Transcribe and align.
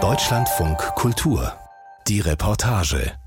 Deutschlandfunk 0.00 0.78
Kultur. 0.94 1.54
Die 2.06 2.20
Reportage. 2.20 3.18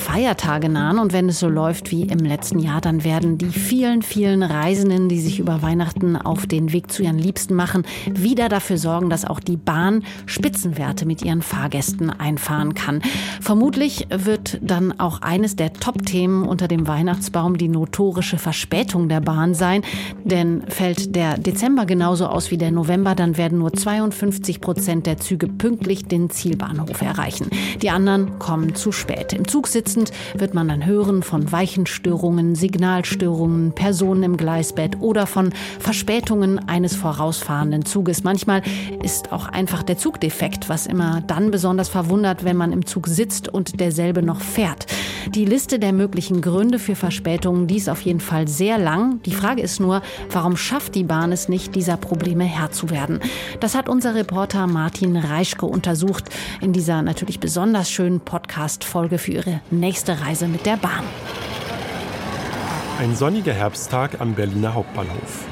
Feiertage 0.00 0.68
nahen 0.68 0.98
und 0.98 1.12
wenn 1.12 1.28
es 1.28 1.38
so 1.38 1.48
läuft 1.48 1.90
wie 1.90 2.04
im 2.04 2.20
letzten 2.20 2.58
Jahr, 2.58 2.80
dann 2.80 3.04
werden 3.04 3.36
die 3.38 3.50
vielen, 3.50 4.02
vielen 4.02 4.42
Reisenden, 4.42 5.08
die 5.08 5.20
sich 5.20 5.38
über 5.38 5.62
Weihnachten 5.62 6.16
auf 6.16 6.46
den 6.46 6.72
Weg 6.72 6.90
zu 6.90 7.02
ihren 7.02 7.18
Liebsten 7.18 7.54
machen, 7.54 7.84
wieder 8.10 8.48
dafür 8.48 8.78
sorgen, 8.78 9.10
dass 9.10 9.24
auch 9.24 9.40
die 9.40 9.58
Bahn 9.58 10.02
Spitzenwerte 10.26 11.06
mit 11.06 11.22
ihren 11.22 11.42
Fahrgästen 11.42 12.10
einfahren 12.10 12.74
kann. 12.74 13.02
Vermutlich 13.40 14.06
wird 14.10 14.58
dann 14.62 14.98
auch 14.98 15.20
eines 15.20 15.54
der 15.54 15.74
Top-Themen 15.74 16.44
unter 16.48 16.66
dem 16.66 16.88
Weihnachtsbaum 16.88 17.58
die 17.58 17.68
notorische 17.68 18.38
Verspätung 18.38 19.08
der 19.08 19.20
Bahn 19.20 19.54
sein. 19.54 19.82
Denn 20.24 20.62
fällt 20.68 21.14
der 21.14 21.36
Dezember 21.36 21.84
genauso 21.84 22.26
aus 22.26 22.50
wie 22.50 22.58
der 22.58 22.70
November, 22.70 23.14
dann 23.14 23.36
werden 23.36 23.58
nur 23.58 23.72
52 23.72 24.60
Prozent 24.60 25.06
der 25.06 25.18
Züge 25.18 25.46
pünktlich 25.46 26.06
den 26.06 26.30
Zielbahnhof 26.30 27.02
erreichen. 27.02 27.50
Die 27.82 27.90
anderen 27.90 28.38
kommen 28.38 28.74
zu 28.74 28.92
spät. 28.92 29.34
Im 29.34 29.46
Zug 29.46 29.68
sitzend 29.90 30.12
wird 30.34 30.54
man 30.54 30.68
dann 30.68 30.86
hören 30.86 31.22
von 31.22 31.50
Weichenstörungen, 31.50 32.54
Signalstörungen, 32.54 33.72
Personen 33.72 34.22
im 34.22 34.36
Gleisbett 34.36 35.00
oder 35.00 35.26
von 35.26 35.52
Verspätungen 35.80 36.60
eines 36.68 36.94
vorausfahrenden 36.94 37.84
Zuges. 37.84 38.22
Manchmal 38.22 38.62
ist 39.02 39.32
auch 39.32 39.48
einfach 39.48 39.82
der 39.82 39.98
Zug 39.98 40.20
defekt, 40.20 40.68
was 40.68 40.86
immer 40.86 41.22
dann 41.26 41.50
besonders 41.50 41.88
verwundert, 41.88 42.44
wenn 42.44 42.56
man 42.56 42.72
im 42.72 42.86
Zug 42.86 43.08
sitzt 43.08 43.48
und 43.48 43.80
derselbe 43.80 44.22
noch 44.22 44.40
fährt. 44.40 44.86
Die 45.34 45.44
Liste 45.44 45.78
der 45.78 45.92
möglichen 45.92 46.40
Gründe 46.40 46.78
für 46.78 46.94
Verspätungen, 46.94 47.66
die 47.66 47.76
ist 47.76 47.88
auf 47.88 48.00
jeden 48.02 48.20
Fall 48.20 48.48
sehr 48.48 48.78
lang. 48.78 49.20
Die 49.24 49.32
Frage 49.32 49.60
ist 49.60 49.80
nur, 49.80 50.02
warum 50.30 50.56
schafft 50.56 50.94
die 50.94 51.04
Bahn 51.04 51.32
es 51.32 51.48
nicht, 51.48 51.74
dieser 51.74 51.96
Probleme 51.96 52.44
Herr 52.44 52.70
zu 52.70 52.90
werden? 52.90 53.20
Das 53.60 53.74
hat 53.74 53.88
unser 53.88 54.14
Reporter 54.14 54.66
Martin 54.66 55.16
Reischke 55.16 55.66
untersucht 55.66 56.24
in 56.60 56.72
dieser 56.72 57.02
natürlich 57.02 57.40
besonders 57.40 57.90
schönen 57.90 58.20
Podcast-Folge 58.20 59.18
für 59.18 59.32
ihre 59.32 59.60
nächste 59.80 60.20
Reise 60.20 60.46
mit 60.46 60.66
der 60.66 60.76
Bahn. 60.76 61.04
Ein 62.98 63.16
sonniger 63.16 63.54
Herbsttag 63.54 64.20
am 64.20 64.34
Berliner 64.34 64.74
Hauptbahnhof. 64.74 65.46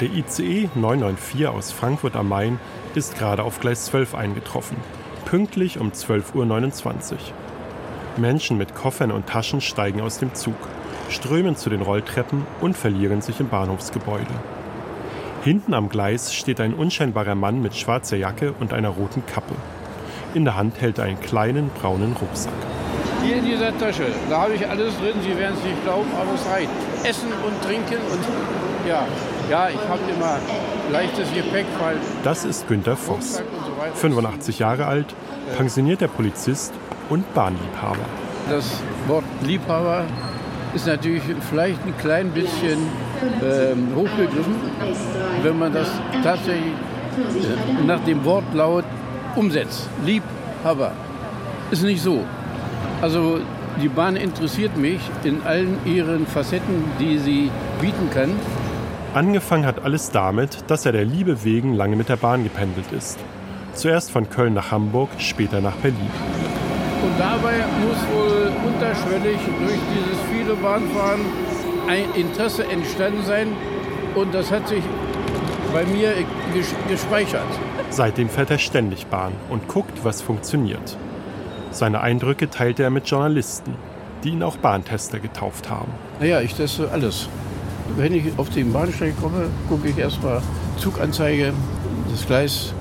Der 0.00 0.10
ICE 0.10 0.68
994 0.74 1.46
aus 1.46 1.72
Frankfurt 1.72 2.14
am 2.14 2.28
Main 2.28 2.60
ist 2.94 3.16
gerade 3.16 3.42
auf 3.42 3.60
Gleis 3.60 3.86
12 3.86 4.14
eingetroffen, 4.14 4.76
pünktlich 5.24 5.78
um 5.78 5.90
12.29 5.90 7.12
Uhr. 7.12 7.18
Menschen 8.18 8.58
mit 8.58 8.74
Koffern 8.74 9.10
und 9.10 9.26
Taschen 9.26 9.62
steigen 9.62 10.02
aus 10.02 10.18
dem 10.18 10.34
Zug, 10.34 10.56
strömen 11.08 11.56
zu 11.56 11.70
den 11.70 11.80
Rolltreppen 11.80 12.46
und 12.60 12.76
verlieren 12.76 13.22
sich 13.22 13.40
im 13.40 13.48
Bahnhofsgebäude. 13.48 14.34
Hinten 15.42 15.72
am 15.72 15.88
Gleis 15.88 16.34
steht 16.34 16.60
ein 16.60 16.74
unscheinbarer 16.74 17.34
Mann 17.34 17.62
mit 17.62 17.74
schwarzer 17.74 18.18
Jacke 18.18 18.52
und 18.60 18.74
einer 18.74 18.90
roten 18.90 19.24
Kappe. 19.24 19.54
In 20.34 20.44
der 20.44 20.56
Hand 20.56 20.80
hält 20.80 20.98
er 20.98 21.04
einen 21.04 21.20
kleinen 21.20 21.70
braunen 21.70 22.12
Rucksack. 22.12 22.52
Hier 23.22 23.36
in 23.36 23.44
dieser 23.44 23.76
Tasche, 23.78 24.06
da 24.28 24.42
habe 24.42 24.54
ich 24.54 24.68
alles 24.68 24.96
drin. 24.98 25.14
Sie 25.22 25.36
werden 25.38 25.56
es 25.56 25.64
nicht 25.64 25.82
glauben, 25.84 26.10
aber 26.20 26.34
es 26.34 26.46
reicht. 26.50 26.70
Essen 27.04 27.28
und 27.46 27.62
Trinken 27.62 27.98
und 28.10 28.20
ja, 28.88 29.06
ja, 29.48 29.68
ich 29.68 29.88
habe 29.88 30.00
immer 30.12 30.38
leichtes 30.90 31.32
Gepäck, 31.32 31.66
weil. 31.78 31.96
Das 32.24 32.44
ist 32.44 32.66
Günter 32.66 32.96
Voss, 32.96 33.42
85 33.94 34.58
Jahre 34.58 34.86
alt, 34.86 35.14
pensionierter 35.56 36.08
Polizist 36.08 36.72
und 37.08 37.32
Bahnliebhaber. 37.34 38.04
Das 38.48 38.82
Wort 39.06 39.24
Liebhaber 39.42 40.04
ist 40.74 40.86
natürlich 40.86 41.22
vielleicht 41.48 41.84
ein 41.86 41.96
klein 41.98 42.30
bisschen 42.30 42.78
ähm, 43.42 43.88
hochgegriffen, 43.94 44.56
wenn 45.42 45.58
man 45.58 45.72
das 45.72 45.88
tatsächlich 46.24 46.72
äh, 46.72 47.84
nach 47.84 48.00
dem 48.04 48.24
Wortlaut 48.24 48.84
umsetzt. 49.36 49.88
Liebhaber 50.04 50.92
ist 51.70 51.82
nicht 51.82 52.02
so. 52.02 52.24
Also 53.02 53.40
die 53.82 53.88
Bahn 53.88 54.14
interessiert 54.14 54.76
mich 54.76 55.00
in 55.24 55.42
allen 55.42 55.76
ihren 55.84 56.24
Facetten, 56.24 56.84
die 57.00 57.18
sie 57.18 57.50
bieten 57.80 58.08
kann. 58.14 58.30
Angefangen 59.12 59.66
hat 59.66 59.84
alles 59.84 60.10
damit, 60.12 60.58
dass 60.68 60.86
er 60.86 60.92
der 60.92 61.04
Liebe 61.04 61.42
wegen 61.44 61.74
lange 61.74 61.96
mit 61.96 62.08
der 62.08 62.16
Bahn 62.16 62.44
gependelt 62.44 62.92
ist. 62.96 63.18
Zuerst 63.74 64.12
von 64.12 64.30
Köln 64.30 64.54
nach 64.54 64.70
Hamburg, 64.70 65.10
später 65.18 65.60
nach 65.60 65.74
Berlin. 65.76 66.10
Und 67.02 67.18
dabei 67.18 67.64
muss 67.82 67.98
wohl 68.14 68.52
unterschwellig 68.68 69.38
durch 69.58 69.80
dieses 69.94 70.18
viele 70.30 70.54
Bahnfahren 70.54 71.22
ein 71.88 72.04
Interesse 72.14 72.64
entstanden 72.64 73.24
sein. 73.24 73.48
Und 74.14 74.32
das 74.32 74.52
hat 74.52 74.68
sich 74.68 74.84
bei 75.72 75.84
mir 75.86 76.12
gespeichert. 76.88 77.42
Seitdem 77.90 78.28
fährt 78.28 78.52
er 78.52 78.58
ständig 78.58 79.06
Bahn 79.06 79.32
und 79.50 79.66
guckt, 79.66 80.04
was 80.04 80.22
funktioniert. 80.22 80.96
Seine 81.72 82.02
Eindrücke 82.02 82.50
teilte 82.50 82.82
er 82.82 82.90
mit 82.90 83.08
Journalisten, 83.08 83.74
die 84.22 84.30
ihn 84.30 84.42
auch 84.42 84.58
Bahntester 84.58 85.18
getauft 85.18 85.70
haben. 85.70 85.90
Naja, 86.20 86.40
ich 86.42 86.54
teste 86.54 86.90
alles. 86.90 87.28
Wenn 87.96 88.14
ich 88.14 88.26
auf 88.36 88.50
den 88.50 88.72
Bahnsteig 88.72 89.18
komme, 89.20 89.48
gucke 89.68 89.88
ich 89.88 89.98
erstmal 89.98 90.42
Zuganzeige, 90.76 91.52
das 92.10 92.26
Gleis, 92.26 92.74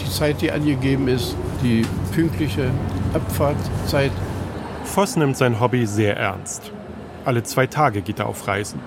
die 0.00 0.10
Zeit, 0.10 0.40
die 0.40 0.50
angegeben 0.50 1.08
ist, 1.08 1.36
die 1.62 1.86
pünktliche 2.12 2.70
Abfahrtzeit. 3.14 4.12
Voss 4.84 5.16
nimmt 5.16 5.36
sein 5.36 5.60
Hobby 5.60 5.86
sehr 5.86 6.16
ernst. 6.16 6.72
Alle 7.24 7.44
zwei 7.44 7.66
Tage 7.68 8.02
geht 8.02 8.18
er 8.18 8.26
auf 8.26 8.48
Reisen. 8.48 8.80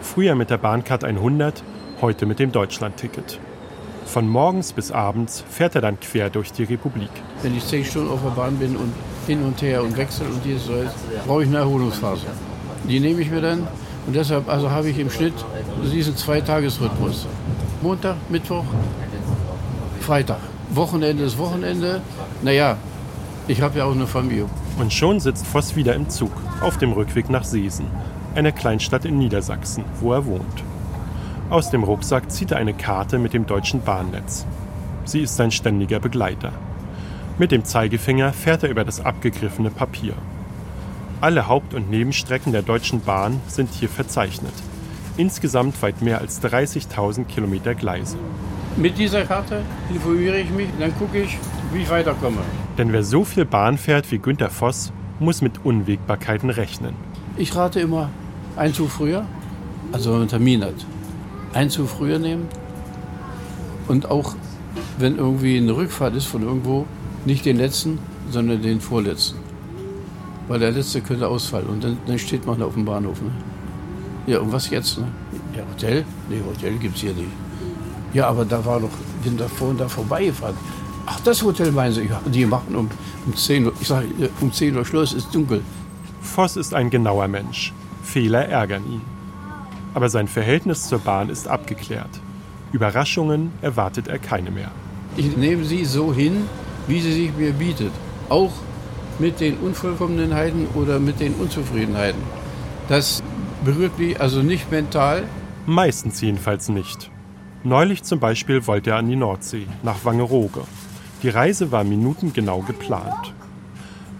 Früher 0.00 0.34
mit 0.34 0.50
der 0.50 0.58
Bahncard 0.58 1.04
100, 1.04 1.62
heute 2.00 2.26
mit 2.26 2.38
dem 2.38 2.50
Deutschlandticket. 2.50 3.38
Von 4.12 4.28
morgens 4.28 4.74
bis 4.74 4.92
abends 4.92 5.42
fährt 5.48 5.74
er 5.74 5.80
dann 5.80 5.98
quer 5.98 6.28
durch 6.28 6.52
die 6.52 6.64
Republik. 6.64 7.08
Wenn 7.40 7.56
ich 7.56 7.66
zehn 7.66 7.82
Stunden 7.82 8.10
auf 8.10 8.20
der 8.22 8.28
Bahn 8.28 8.56
bin 8.58 8.76
und 8.76 8.92
hin 9.26 9.42
und 9.42 9.62
her 9.62 9.82
und 9.82 9.96
wechsel 9.96 10.26
und 10.26 10.44
dieses 10.44 10.66
so 10.66 10.74
brauche 11.26 11.44
ich 11.44 11.48
eine 11.48 11.56
Erholungsphase. 11.56 12.26
Die 12.86 13.00
nehme 13.00 13.22
ich 13.22 13.30
mir 13.30 13.40
dann 13.40 13.66
und 14.06 14.14
deshalb 14.14 14.50
also 14.50 14.70
habe 14.70 14.90
ich 14.90 14.98
im 14.98 15.08
Schnitt 15.08 15.32
diesen 15.90 16.14
Zweitagesrhythmus. 16.14 17.26
Montag, 17.80 18.16
Mittwoch, 18.28 18.66
Freitag. 20.00 20.40
Wochenende 20.74 21.24
ist 21.24 21.38
Wochenende. 21.38 22.02
Naja, 22.42 22.76
ich 23.48 23.62
habe 23.62 23.78
ja 23.78 23.86
auch 23.86 23.92
eine 23.92 24.06
Familie. 24.06 24.44
Und 24.78 24.92
schon 24.92 25.20
sitzt 25.20 25.46
Voss 25.46 25.74
wieder 25.74 25.94
im 25.94 26.10
Zug, 26.10 26.32
auf 26.60 26.76
dem 26.76 26.92
Rückweg 26.92 27.30
nach 27.30 27.44
Seesen, 27.44 27.86
einer 28.34 28.52
Kleinstadt 28.52 29.06
in 29.06 29.16
Niedersachsen, 29.16 29.84
wo 30.02 30.12
er 30.12 30.26
wohnt. 30.26 30.64
Aus 31.52 31.68
dem 31.68 31.84
Rucksack 31.84 32.30
zieht 32.30 32.50
er 32.52 32.56
eine 32.56 32.72
Karte 32.72 33.18
mit 33.18 33.34
dem 33.34 33.44
deutschen 33.44 33.82
Bahnnetz. 33.82 34.46
Sie 35.04 35.20
ist 35.20 35.36
sein 35.36 35.50
ständiger 35.50 36.00
Begleiter. 36.00 36.50
Mit 37.38 37.52
dem 37.52 37.66
Zeigefinger 37.66 38.32
fährt 38.32 38.62
er 38.62 38.70
über 38.70 38.84
das 38.84 39.04
abgegriffene 39.04 39.68
Papier. 39.68 40.14
Alle 41.20 41.48
Haupt- 41.48 41.74
und 41.74 41.90
Nebenstrecken 41.90 42.52
der 42.52 42.62
Deutschen 42.62 43.02
Bahn 43.02 43.38
sind 43.48 43.68
hier 43.68 43.90
verzeichnet. 43.90 44.54
Insgesamt 45.18 45.82
weit 45.82 46.00
mehr 46.00 46.22
als 46.22 46.42
30.000 46.42 47.26
Kilometer 47.26 47.74
Gleise. 47.74 48.16
Mit 48.78 48.96
dieser 48.96 49.26
Karte 49.26 49.60
informiere 49.90 50.38
ich 50.38 50.48
mich, 50.48 50.68
dann 50.80 50.96
gucke 50.96 51.20
ich, 51.20 51.36
wie 51.74 51.82
ich 51.82 51.90
weiterkomme. 51.90 52.40
Denn 52.78 52.94
wer 52.94 53.04
so 53.04 53.24
viel 53.24 53.44
Bahn 53.44 53.76
fährt 53.76 54.10
wie 54.10 54.16
Günter 54.16 54.48
Voss, 54.48 54.90
muss 55.20 55.42
mit 55.42 55.66
Unwägbarkeiten 55.66 56.48
rechnen. 56.48 56.94
Ich 57.36 57.54
rate 57.54 57.78
immer 57.80 58.08
ein 58.56 58.72
Zug 58.72 58.88
früher, 58.88 59.26
also 59.92 60.06
wenn 60.06 60.12
man 60.12 60.20
einen 60.22 60.30
Termin 60.30 60.64
hat 60.64 60.86
einen 61.52 61.70
zu 61.70 61.86
früher 61.86 62.18
nehmen 62.18 62.48
und 63.88 64.10
auch 64.10 64.34
wenn 64.98 65.16
irgendwie 65.16 65.58
eine 65.58 65.76
Rückfahrt 65.76 66.14
ist 66.14 66.26
von 66.26 66.42
irgendwo, 66.42 66.86
nicht 67.24 67.44
den 67.44 67.56
letzten, 67.56 67.98
sondern 68.30 68.62
den 68.62 68.80
vorletzten. 68.80 69.38
Weil 70.48 70.60
der 70.60 70.72
letzte 70.72 71.00
könnte 71.00 71.28
ausfallen 71.28 71.66
und 71.66 71.84
dann, 71.84 71.98
dann 72.06 72.18
steht 72.18 72.46
man 72.46 72.62
auf 72.62 72.74
dem 72.74 72.84
Bahnhof. 72.84 73.20
Ne? 73.22 73.30
Ja, 74.26 74.40
und 74.40 74.52
was 74.52 74.70
jetzt? 74.70 74.98
Ne? 74.98 75.06
Ja, 75.56 75.62
Hotel? 75.70 76.04
Nee, 76.28 76.40
Hotel 76.46 76.74
gibt 76.78 76.96
es 76.96 77.02
hier 77.02 77.12
nicht. 77.12 77.28
Ja, 78.12 78.28
aber 78.28 78.44
da 78.44 78.64
war 78.64 78.80
doch, 78.80 78.90
sind 79.24 79.40
da 79.40 79.48
vorhin 79.48 79.78
da 79.78 79.88
vorbeigefahren. 79.88 80.56
Ach, 81.06 81.20
das 81.20 81.42
Hotel 81.42 81.72
meinen 81.72 81.92
Sie? 81.92 82.02
Ja, 82.02 82.20
die 82.26 82.46
machen 82.46 82.76
um, 82.76 82.88
um 83.26 83.36
10 83.36 83.66
Uhr. 83.66 83.72
Ich 83.80 83.88
sage, 83.88 84.06
um 84.40 84.52
10 84.52 84.76
Uhr 84.76 84.84
Schluss, 84.84 85.12
ist 85.12 85.34
dunkel. 85.34 85.62
Voss 86.20 86.56
ist 86.56 86.74
ein 86.74 86.90
genauer 86.90 87.28
Mensch. 87.28 87.72
Fehler 88.02 88.46
ärgern 88.48 88.84
ihn 88.86 89.21
aber 89.94 90.08
sein 90.08 90.28
Verhältnis 90.28 90.88
zur 90.88 90.98
Bahn 90.98 91.28
ist 91.28 91.48
abgeklärt. 91.48 92.20
Überraschungen 92.72 93.52
erwartet 93.60 94.08
er 94.08 94.18
keine 94.18 94.50
mehr. 94.50 94.70
Ich 95.16 95.36
nehme 95.36 95.64
sie 95.64 95.84
so 95.84 96.12
hin, 96.12 96.48
wie 96.86 97.00
sie 97.00 97.12
sich 97.12 97.36
mir 97.36 97.52
bietet. 97.52 97.92
Auch 98.28 98.52
mit 99.18 99.40
den 99.40 99.58
Unvollkommenheiten 99.58 100.68
oder 100.74 100.98
mit 100.98 101.20
den 101.20 101.34
Unzufriedenheiten. 101.34 102.20
Das 102.88 103.22
berührt 103.64 103.98
mich 103.98 104.20
also 104.20 104.42
nicht 104.42 104.70
mental. 104.70 105.24
Meistens 105.66 106.20
jedenfalls 106.20 106.68
nicht. 106.68 107.10
Neulich 107.62 108.02
zum 108.02 108.18
Beispiel 108.18 108.66
wollte 108.66 108.90
er 108.90 108.96
an 108.96 109.08
die 109.08 109.16
Nordsee, 109.16 109.66
nach 109.82 110.04
Wangerooge. 110.04 110.62
Die 111.22 111.28
Reise 111.28 111.70
war 111.70 111.84
minutengenau 111.84 112.62
geplant. 112.62 113.34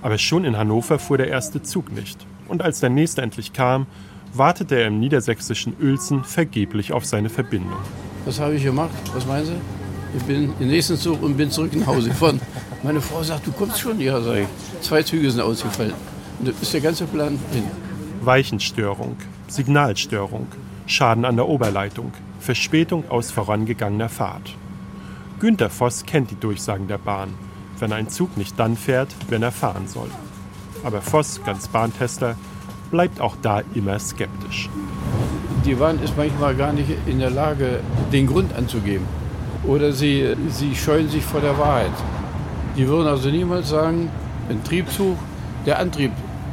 Aber 0.03 0.19
schon 0.19 0.45
in 0.45 0.57
Hannover 0.57 0.99
fuhr 0.99 1.17
der 1.17 1.29
erste 1.29 1.63
Zug 1.63 1.91
nicht. 1.91 2.25
Und 2.47 2.63
als 2.63 2.81
der 2.81 2.91
nächste 2.91 3.23
endlich 3.23 3.53
kam, 3.53 3.87
wartete 4.35 4.77
er 4.77 4.87
im 4.87 5.01
niedersächsischen 5.01 5.75
Uelzen 5.81 6.25
vergeblich 6.25 6.93
auf 6.93 7.05
seine 7.05 7.29
Verbindung. 7.29 7.79
Was 8.25 8.41
habe 8.41 8.55
ich 8.55 8.63
gemacht? 8.63 8.91
Was 9.15 9.27
meinen 9.27 9.47
Sie? 9.47 9.57
Ich 10.17 10.23
bin 10.25 10.53
im 10.61 10.69
nächsten 10.69 10.97
Zug 10.97 11.23
und 11.23 11.37
bin 11.37 11.51
zurück 11.51 11.75
nach 11.75 11.87
Hause 11.87 12.09
gefahren. 12.11 12.41
Meine 12.83 13.01
Frau 13.01 13.23
sagt, 13.23 13.47
du 13.47 13.53
kommst 13.53 13.81
schon? 13.81 14.01
Ja, 14.01 14.21
sag 14.21 14.37
ich. 14.37 14.47
Zwei 14.81 15.03
Züge 15.03 15.31
sind 15.31 15.41
ausgefallen. 15.41 15.95
Und 16.39 16.49
da 16.49 16.53
ist 16.61 16.73
der 16.73 16.81
ganze 16.81 17.05
Plan 17.07 17.39
hin. 17.53 17.65
Weichenstörung, 18.21 19.17
Signalstörung, 19.49 20.47
Schaden 20.87 21.25
an 21.25 21.37
der 21.37 21.49
Oberleitung, 21.49 22.13
Verspätung 22.41 23.05
aus 23.09 23.31
vorangegangener 23.31 24.09
Fahrt. 24.09 24.55
Günter 25.41 25.71
Voss 25.71 26.05
kennt 26.05 26.31
die 26.31 26.39
Durchsagen 26.39 26.89
der 26.89 26.99
Bahn, 26.99 27.35
wenn 27.79 27.93
ein 27.93 28.09
Zug 28.09 28.37
nicht 28.37 28.59
dann 28.59 28.77
fährt, 28.77 29.09
wenn 29.29 29.43
er 29.43 29.53
fahren 29.53 29.89
soll. 29.89 30.11
Aber 30.85 31.01
Voss, 31.01 31.41
ganz 31.45 31.69
Bahntester, 31.69 32.37
bleibt 32.93 33.21
auch 33.21 33.35
da 33.43 33.63
immer 33.75 33.99
skeptisch. 33.99 34.71
Die 35.65 35.75
Bahn 35.75 36.01
ist 36.01 36.17
manchmal 36.17 36.55
gar 36.55 36.73
nicht 36.73 36.91
in 37.07 37.19
der 37.19 37.31
Lage, 37.31 37.81
den 38.13 38.29
Grund 38.29 38.55
anzugeben. 38.55 39.07
Oder 39.65 39.93
sie, 39.93 40.37
sie 40.49 40.77
scheuen 40.77 41.09
sich 41.09 41.25
vor 41.25 41.41
der 41.41 41.59
Wahrheit. 41.59 41.93
Die 42.77 42.87
würden 42.87 43.09
also 43.09 43.29
niemals 43.29 43.71
sagen, 43.71 44.11
ein 44.49 44.63
Triebzug, 44.63 45.17
der 45.67 45.79
Antrieb 45.79 46.13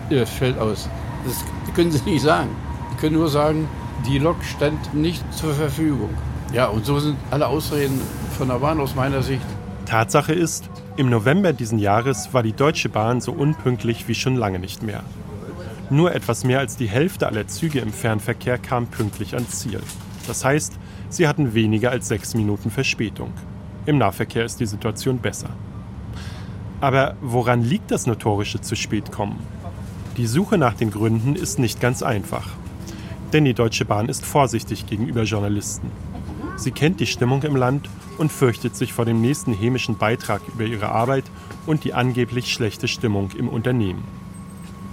äh, 0.09 0.25
fällt 0.25 0.57
aus. 0.57 0.89
Das 1.25 1.43
können 1.75 1.91
sie 1.91 2.09
nicht 2.09 2.23
sagen. 2.23 2.49
Die 2.91 2.97
können 2.97 3.15
nur 3.15 3.29
sagen, 3.29 3.67
die 4.07 4.19
Lok 4.19 4.37
stand 4.43 4.93
nicht 4.93 5.23
zur 5.33 5.53
Verfügung. 5.53 6.09
Ja, 6.53 6.67
und 6.67 6.85
so 6.85 6.99
sind 6.99 7.17
alle 7.31 7.47
Ausreden 7.47 7.99
von 8.37 8.47
der 8.47 8.55
Bahn 8.55 8.79
aus 8.79 8.95
meiner 8.95 9.21
Sicht. 9.21 9.45
Tatsache 9.85 10.33
ist, 10.33 10.69
im 10.97 11.09
November 11.09 11.51
diesen 11.51 11.79
Jahres 11.79 12.33
war 12.33 12.43
die 12.43 12.53
Deutsche 12.53 12.89
Bahn 12.89 13.21
so 13.21 13.31
unpünktlich 13.31 14.07
wie 14.07 14.15
schon 14.15 14.35
lange 14.35 14.59
nicht 14.59 14.83
mehr. 14.83 15.03
Nur 15.91 16.13
etwas 16.13 16.43
mehr 16.43 16.59
als 16.59 16.77
die 16.77 16.87
Hälfte 16.87 17.25
aller 17.27 17.47
Züge 17.47 17.79
im 17.79 17.91
Fernverkehr 17.91 18.59
kam 18.59 18.87
pünktlich 18.87 19.33
ans 19.33 19.59
Ziel. 19.59 19.81
Das 20.27 20.45
heißt, 20.45 20.77
sie 21.09 21.27
hatten 21.27 21.55
weniger 21.55 21.89
als 21.89 22.07
sechs 22.07 22.35
Minuten 22.35 22.69
Verspätung. 22.69 23.33
Im 23.87 23.97
Nahverkehr 23.97 24.45
ist 24.45 24.59
die 24.59 24.67
Situation 24.67 25.17
besser. 25.17 25.49
Aber 26.79 27.15
woran 27.21 27.63
liegt 27.63 27.89
das 27.89 28.05
notorische 28.05 28.61
zu 28.61 28.75
spät 28.75 29.11
kommen? 29.11 29.39
Die 30.17 30.27
Suche 30.27 30.59
nach 30.59 30.75
den 30.75 30.91
Gründen 30.91 31.35
ist 31.35 31.57
nicht 31.57 31.81
ganz 31.81 32.03
einfach. 32.03 32.47
Denn 33.33 33.45
die 33.45 33.55
Deutsche 33.55 33.85
Bahn 33.85 34.09
ist 34.09 34.25
vorsichtig 34.25 34.85
gegenüber 34.85 35.23
Journalisten. 35.23 35.91
Sie 36.55 36.71
kennt 36.71 36.99
die 36.99 37.07
Stimmung 37.07 37.41
im 37.43 37.55
Land 37.55 37.89
und 38.17 38.31
fürchtet 38.31 38.75
sich 38.75 38.93
vor 38.93 39.05
dem 39.05 39.21
nächsten 39.21 39.53
hämischen 39.53 39.97
Beitrag 39.97 40.41
über 40.53 40.65
ihre 40.65 40.89
Arbeit 40.89 41.23
und 41.65 41.83
die 41.83 41.93
angeblich 41.93 42.51
schlechte 42.51 42.87
Stimmung 42.87 43.31
im 43.37 43.47
Unternehmen. 43.47 44.03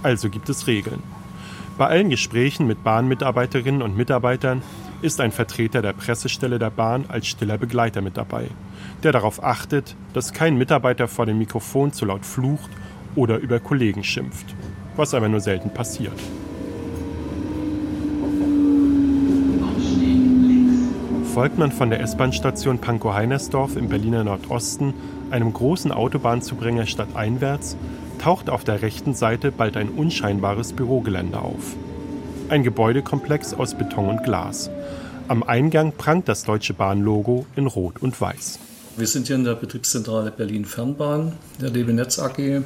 Also 0.03 0.29
gibt 0.29 0.49
es 0.49 0.67
Regeln. 0.67 1.01
Bei 1.77 1.87
allen 1.87 2.09
Gesprächen 2.09 2.65
mit 2.65 2.83
Bahnmitarbeiterinnen 2.83 3.81
und 3.81 3.95
Mitarbeitern 3.95 4.63
ist 5.01 5.21
ein 5.21 5.31
Vertreter 5.31 5.81
der 5.81 5.93
Pressestelle 5.93 6.57
der 6.57 6.71
Bahn 6.71 7.05
als 7.07 7.27
stiller 7.27 7.57
Begleiter 7.57 8.01
mit 8.01 8.17
dabei, 8.17 8.47
der 9.03 9.11
darauf 9.11 9.43
achtet, 9.43 9.95
dass 10.13 10.33
kein 10.33 10.57
Mitarbeiter 10.57 11.07
vor 11.07 11.27
dem 11.27 11.37
Mikrofon 11.37 11.93
zu 11.93 12.05
laut 12.05 12.25
flucht 12.25 12.69
oder 13.15 13.37
über 13.37 13.59
Kollegen 13.59 14.03
schimpft, 14.03 14.55
was 14.95 15.13
aber 15.13 15.29
nur 15.29 15.39
selten 15.39 15.71
passiert. 15.71 16.19
Folgt 21.33 21.59
man 21.59 21.71
von 21.71 21.91
der 21.91 21.99
S-Bahn-Station 21.99 22.79
Pankow-Heinersdorf 22.79 23.75
im 23.75 23.89
Berliner 23.89 24.23
Nordosten 24.23 24.95
einem 25.29 25.53
großen 25.53 25.91
Autobahnzubringer 25.91 26.87
stadteinwärts, 26.87 27.77
taucht 28.17 28.49
auf 28.49 28.63
der 28.63 28.81
rechten 28.81 29.13
Seite 29.13 29.51
bald 29.51 29.77
ein 29.77 29.89
unscheinbares 29.89 30.73
Bürogelände 30.73 31.39
auf. 31.39 31.75
Ein 32.49 32.63
Gebäudekomplex 32.63 33.53
aus 33.53 33.77
Beton 33.77 34.09
und 34.09 34.23
Glas. 34.23 34.69
Am 35.27 35.43
Eingang 35.43 35.91
prangt 35.91 36.29
das 36.29 36.43
Deutsche 36.43 36.73
Bahn-Logo 36.73 37.45
in 37.55 37.67
Rot 37.67 38.01
und 38.01 38.19
Weiß. 38.19 38.59
Wir 38.95 39.07
sind 39.07 39.27
hier 39.27 39.35
in 39.35 39.43
der 39.43 39.55
Betriebszentrale 39.55 40.31
Berlin 40.31 40.65
Fernbahn, 40.65 41.33
der 41.61 41.69
DB 41.69 41.93
Netz 41.93 42.17
AG. 42.19 42.63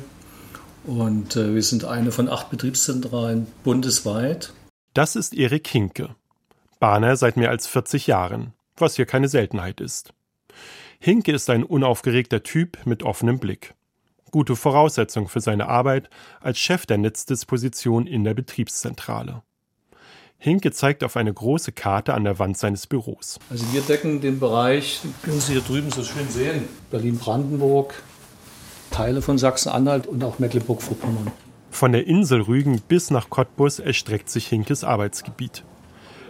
Und 0.85 1.35
äh, 1.35 1.53
wir 1.53 1.63
sind 1.63 1.85
eine 1.85 2.11
von 2.11 2.29
acht 2.29 2.49
Betriebszentralen 2.49 3.47
bundesweit. 3.63 4.53
Das 4.93 5.15
ist 5.15 5.33
Erik 5.33 5.67
Hinke. 5.67 6.15
Bahner 6.79 7.15
seit 7.15 7.37
mehr 7.37 7.49
als 7.49 7.67
40 7.67 8.07
Jahren, 8.07 8.53
was 8.77 8.95
hier 8.95 9.05
keine 9.05 9.27
Seltenheit 9.27 9.81
ist. 9.81 10.13
Hinke 10.99 11.31
ist 11.31 11.49
ein 11.49 11.63
unaufgeregter 11.63 12.43
Typ 12.43 12.77
mit 12.85 13.03
offenem 13.03 13.39
Blick 13.39 13.73
gute 14.31 14.55
Voraussetzung 14.55 15.27
für 15.27 15.41
seine 15.41 15.67
Arbeit 15.67 16.09
als 16.39 16.57
Chef 16.57 16.85
der 16.85 16.97
Netzdisposition 16.97 18.07
in 18.07 18.23
der 18.23 18.33
Betriebszentrale. 18.33 19.43
Hinke 20.37 20.71
zeigt 20.71 21.03
auf 21.03 21.17
eine 21.17 21.31
große 21.31 21.71
Karte 21.71 22.15
an 22.15 22.23
der 22.23 22.39
Wand 22.39 22.57
seines 22.57 22.87
Büros. 22.87 23.37
Also 23.51 23.63
wir 23.71 23.81
decken 23.81 24.21
den 24.21 24.39
Bereich, 24.39 25.01
können 25.21 25.39
Sie 25.39 25.53
hier 25.53 25.61
drüben 25.61 25.91
so 25.91 26.03
schön 26.03 26.27
sehen, 26.29 26.67
Berlin-Brandenburg, 26.89 27.93
Teile 28.89 29.21
von 29.21 29.37
Sachsen-Anhalt 29.37 30.07
und 30.07 30.23
auch 30.23 30.39
Mecklenburg-Vorpommern. 30.39 31.31
Von 31.69 31.91
der 31.91 32.07
Insel 32.07 32.41
Rügen 32.41 32.81
bis 32.87 33.11
nach 33.11 33.29
Cottbus 33.29 33.77
erstreckt 33.77 34.29
sich 34.29 34.47
Hinkes 34.47 34.83
Arbeitsgebiet. 34.83 35.63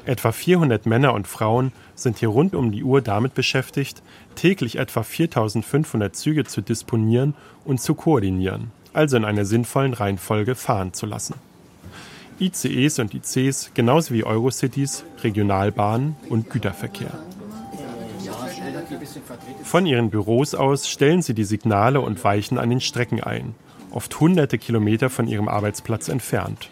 Etwa 0.06 0.32
400 0.32 0.86
Männer 0.88 1.14
und 1.14 1.28
Frauen 1.28 1.72
sind 1.94 2.18
hier 2.18 2.30
rund 2.30 2.56
um 2.56 2.72
die 2.72 2.84
Uhr 2.84 3.02
damit 3.02 3.36
beschäftigt, 3.36 4.02
täglich 4.36 4.78
etwa 4.78 5.04
4500 5.04 6.16
Züge 6.16 6.44
zu 6.46 6.62
disponieren 6.62 7.36
und 7.66 7.80
zu 7.80 7.94
koordinieren, 7.94 8.72
also 8.94 9.18
in 9.18 9.26
einer 9.26 9.46
sinnvollen 9.46 9.94
Reihenfolge 9.94 10.56
fahren 10.56 10.94
zu 10.94 11.06
lassen. 11.06 11.36
ICEs 12.40 12.98
und 12.98 13.14
ICs 13.14 13.72
genauso 13.76 14.16
wie 14.16 14.24
Eurocities, 14.24 15.04
Regionalbahnen 15.24 16.16
und 16.30 16.50
Güterverkehr. 16.50 17.12
Von 19.64 19.86
ihren 19.86 20.10
Büros 20.10 20.56
aus 20.56 20.90
stellen 20.90 21.22
sie 21.22 21.36
die 21.36 21.44
Signale 21.44 22.02
und 22.02 22.24
Weichen 22.24 22.58
an 22.58 22.72
den 22.72 22.82
Strecken 22.82 23.22
ein, 23.22 23.54
oft 23.92 24.20
hunderte 24.20 24.58
Kilometer 24.58 25.12
von 25.12 25.28
ihrem 25.28 25.48
Arbeitsplatz 25.48 26.10
entfernt. 26.10 26.72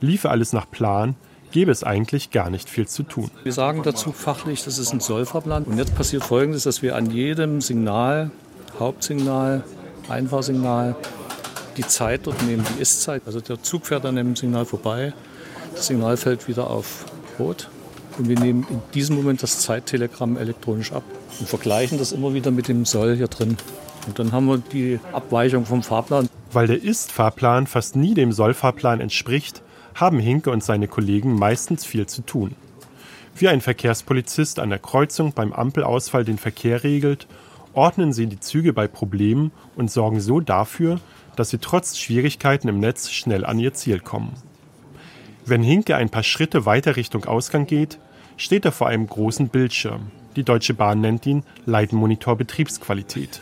Liefe 0.00 0.30
alles 0.30 0.52
nach 0.52 0.70
Plan, 0.70 1.16
gäbe 1.54 1.70
es 1.70 1.84
eigentlich 1.84 2.32
gar 2.32 2.50
nicht 2.50 2.68
viel 2.68 2.88
zu 2.88 3.04
tun. 3.04 3.30
Wir 3.44 3.52
sagen 3.52 3.84
dazu 3.84 4.10
fachlich, 4.10 4.64
das 4.64 4.78
ist 4.78 4.92
ein 4.92 4.98
Sollfahrplan. 4.98 5.62
Und 5.62 5.78
jetzt 5.78 5.94
passiert 5.94 6.24
Folgendes, 6.24 6.64
dass 6.64 6.82
wir 6.82 6.96
an 6.96 7.12
jedem 7.12 7.60
Signal, 7.60 8.32
Hauptsignal, 8.80 9.62
Einfahrsignal, 10.08 10.96
die 11.76 11.86
Zeit 11.86 12.26
dort 12.26 12.42
nehmen, 12.42 12.66
die 12.74 12.82
Ist-Zeit. 12.82 13.22
Also 13.24 13.40
der 13.40 13.62
Zug 13.62 13.86
fährt 13.86 14.04
an 14.04 14.16
dem 14.16 14.34
Signal 14.34 14.64
vorbei, 14.64 15.12
das 15.76 15.86
Signal 15.86 16.16
fällt 16.16 16.48
wieder 16.48 16.68
auf 16.68 17.04
Rot 17.38 17.68
und 18.18 18.28
wir 18.28 18.38
nehmen 18.38 18.66
in 18.68 18.82
diesem 18.92 19.14
Moment 19.14 19.40
das 19.40 19.60
Zeittelegramm 19.60 20.36
elektronisch 20.36 20.90
ab 20.90 21.04
und 21.38 21.48
vergleichen 21.48 21.98
das 21.98 22.10
immer 22.10 22.34
wieder 22.34 22.50
mit 22.50 22.66
dem 22.66 22.84
Soll 22.84 23.14
hier 23.14 23.28
drin. 23.28 23.56
Und 24.08 24.18
dann 24.18 24.32
haben 24.32 24.46
wir 24.46 24.58
die 24.58 24.98
Abweichung 25.12 25.66
vom 25.66 25.84
Fahrplan. 25.84 26.28
Weil 26.50 26.66
der 26.66 26.82
Ist-Fahrplan 26.82 27.68
fast 27.68 27.94
nie 27.94 28.14
dem 28.14 28.32
Soll-Fahrplan 28.32 29.00
entspricht, 29.00 29.62
haben 29.94 30.18
Hinke 30.18 30.50
und 30.50 30.62
seine 30.62 30.88
Kollegen 30.88 31.34
meistens 31.34 31.84
viel 31.84 32.06
zu 32.06 32.22
tun. 32.22 32.54
Wie 33.36 33.48
ein 33.48 33.60
Verkehrspolizist 33.60 34.58
an 34.58 34.70
der 34.70 34.78
Kreuzung 34.78 35.32
beim 35.32 35.52
Ampelausfall 35.52 36.24
den 36.24 36.38
Verkehr 36.38 36.84
regelt, 36.84 37.26
ordnen 37.72 38.12
sie 38.12 38.26
die 38.26 38.40
Züge 38.40 38.72
bei 38.72 38.86
Problemen 38.86 39.50
und 39.76 39.90
sorgen 39.90 40.20
so 40.20 40.40
dafür, 40.40 41.00
dass 41.36 41.50
sie 41.50 41.58
trotz 41.58 41.98
Schwierigkeiten 41.98 42.68
im 42.68 42.78
Netz 42.78 43.10
schnell 43.10 43.44
an 43.44 43.58
ihr 43.58 43.74
Ziel 43.74 43.98
kommen. 43.98 44.34
Wenn 45.44 45.62
Hinke 45.62 45.96
ein 45.96 46.10
paar 46.10 46.22
Schritte 46.22 46.64
weiter 46.64 46.96
Richtung 46.96 47.24
Ausgang 47.24 47.66
geht, 47.66 47.98
steht 48.36 48.64
er 48.64 48.72
vor 48.72 48.86
einem 48.86 49.06
großen 49.06 49.48
Bildschirm. 49.48 50.10
Die 50.36 50.44
Deutsche 50.44 50.74
Bahn 50.74 51.00
nennt 51.00 51.26
ihn 51.26 51.42
Leitmonitor 51.66 52.36
Betriebsqualität. 52.36 53.40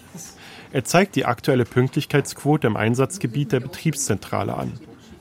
Er 0.72 0.84
zeigt 0.84 1.16
die 1.16 1.26
aktuelle 1.26 1.64
Pünktlichkeitsquote 1.64 2.66
im 2.66 2.76
Einsatzgebiet 2.76 3.52
der 3.52 3.60
Betriebszentrale 3.60 4.54
an. 4.56 4.72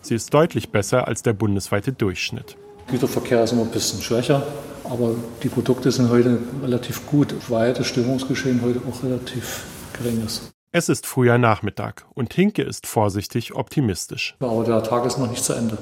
Sie 0.02 0.16
ist 0.16 0.34
deutlich 0.34 0.72
besser 0.72 1.08
als 1.08 1.22
der 1.22 1.34
bundesweite 1.34 1.94
Durchschnitt. 1.94 2.58
Güterverkehr 2.88 3.44
ist 3.44 3.54
immer 3.54 3.64
ein 3.64 3.72
bisschen 3.72 4.02
schwächer, 4.02 4.44
aber 4.84 5.16
die 5.44 5.50
Produkte 5.50 5.92
sind 5.92 6.10
heute 6.10 6.40
relativ 6.64 7.06
gut, 7.08 7.34
weil 7.50 7.74
das 7.74 7.88
Stimmungsgeschehen 7.88 8.62
heute 8.62 8.82
auch 8.90 9.04
relativ 9.04 9.64
gering 9.94 10.24
ist. 10.26 10.52
Es 10.74 10.90
ist 10.90 11.06
früher 11.06 11.38
Nachmittag 11.38 12.06
und 12.14 12.34
Hinke 12.34 12.64
ist 12.64 12.88
vorsichtig 12.88 13.54
optimistisch. 13.54 14.36
Aber 14.40 14.64
der 14.64 14.82
Tag 14.84 15.06
ist 15.06 15.18
noch 15.18 15.30
nicht 15.30 15.44
zu 15.44 15.54
Ende. 15.54 15.78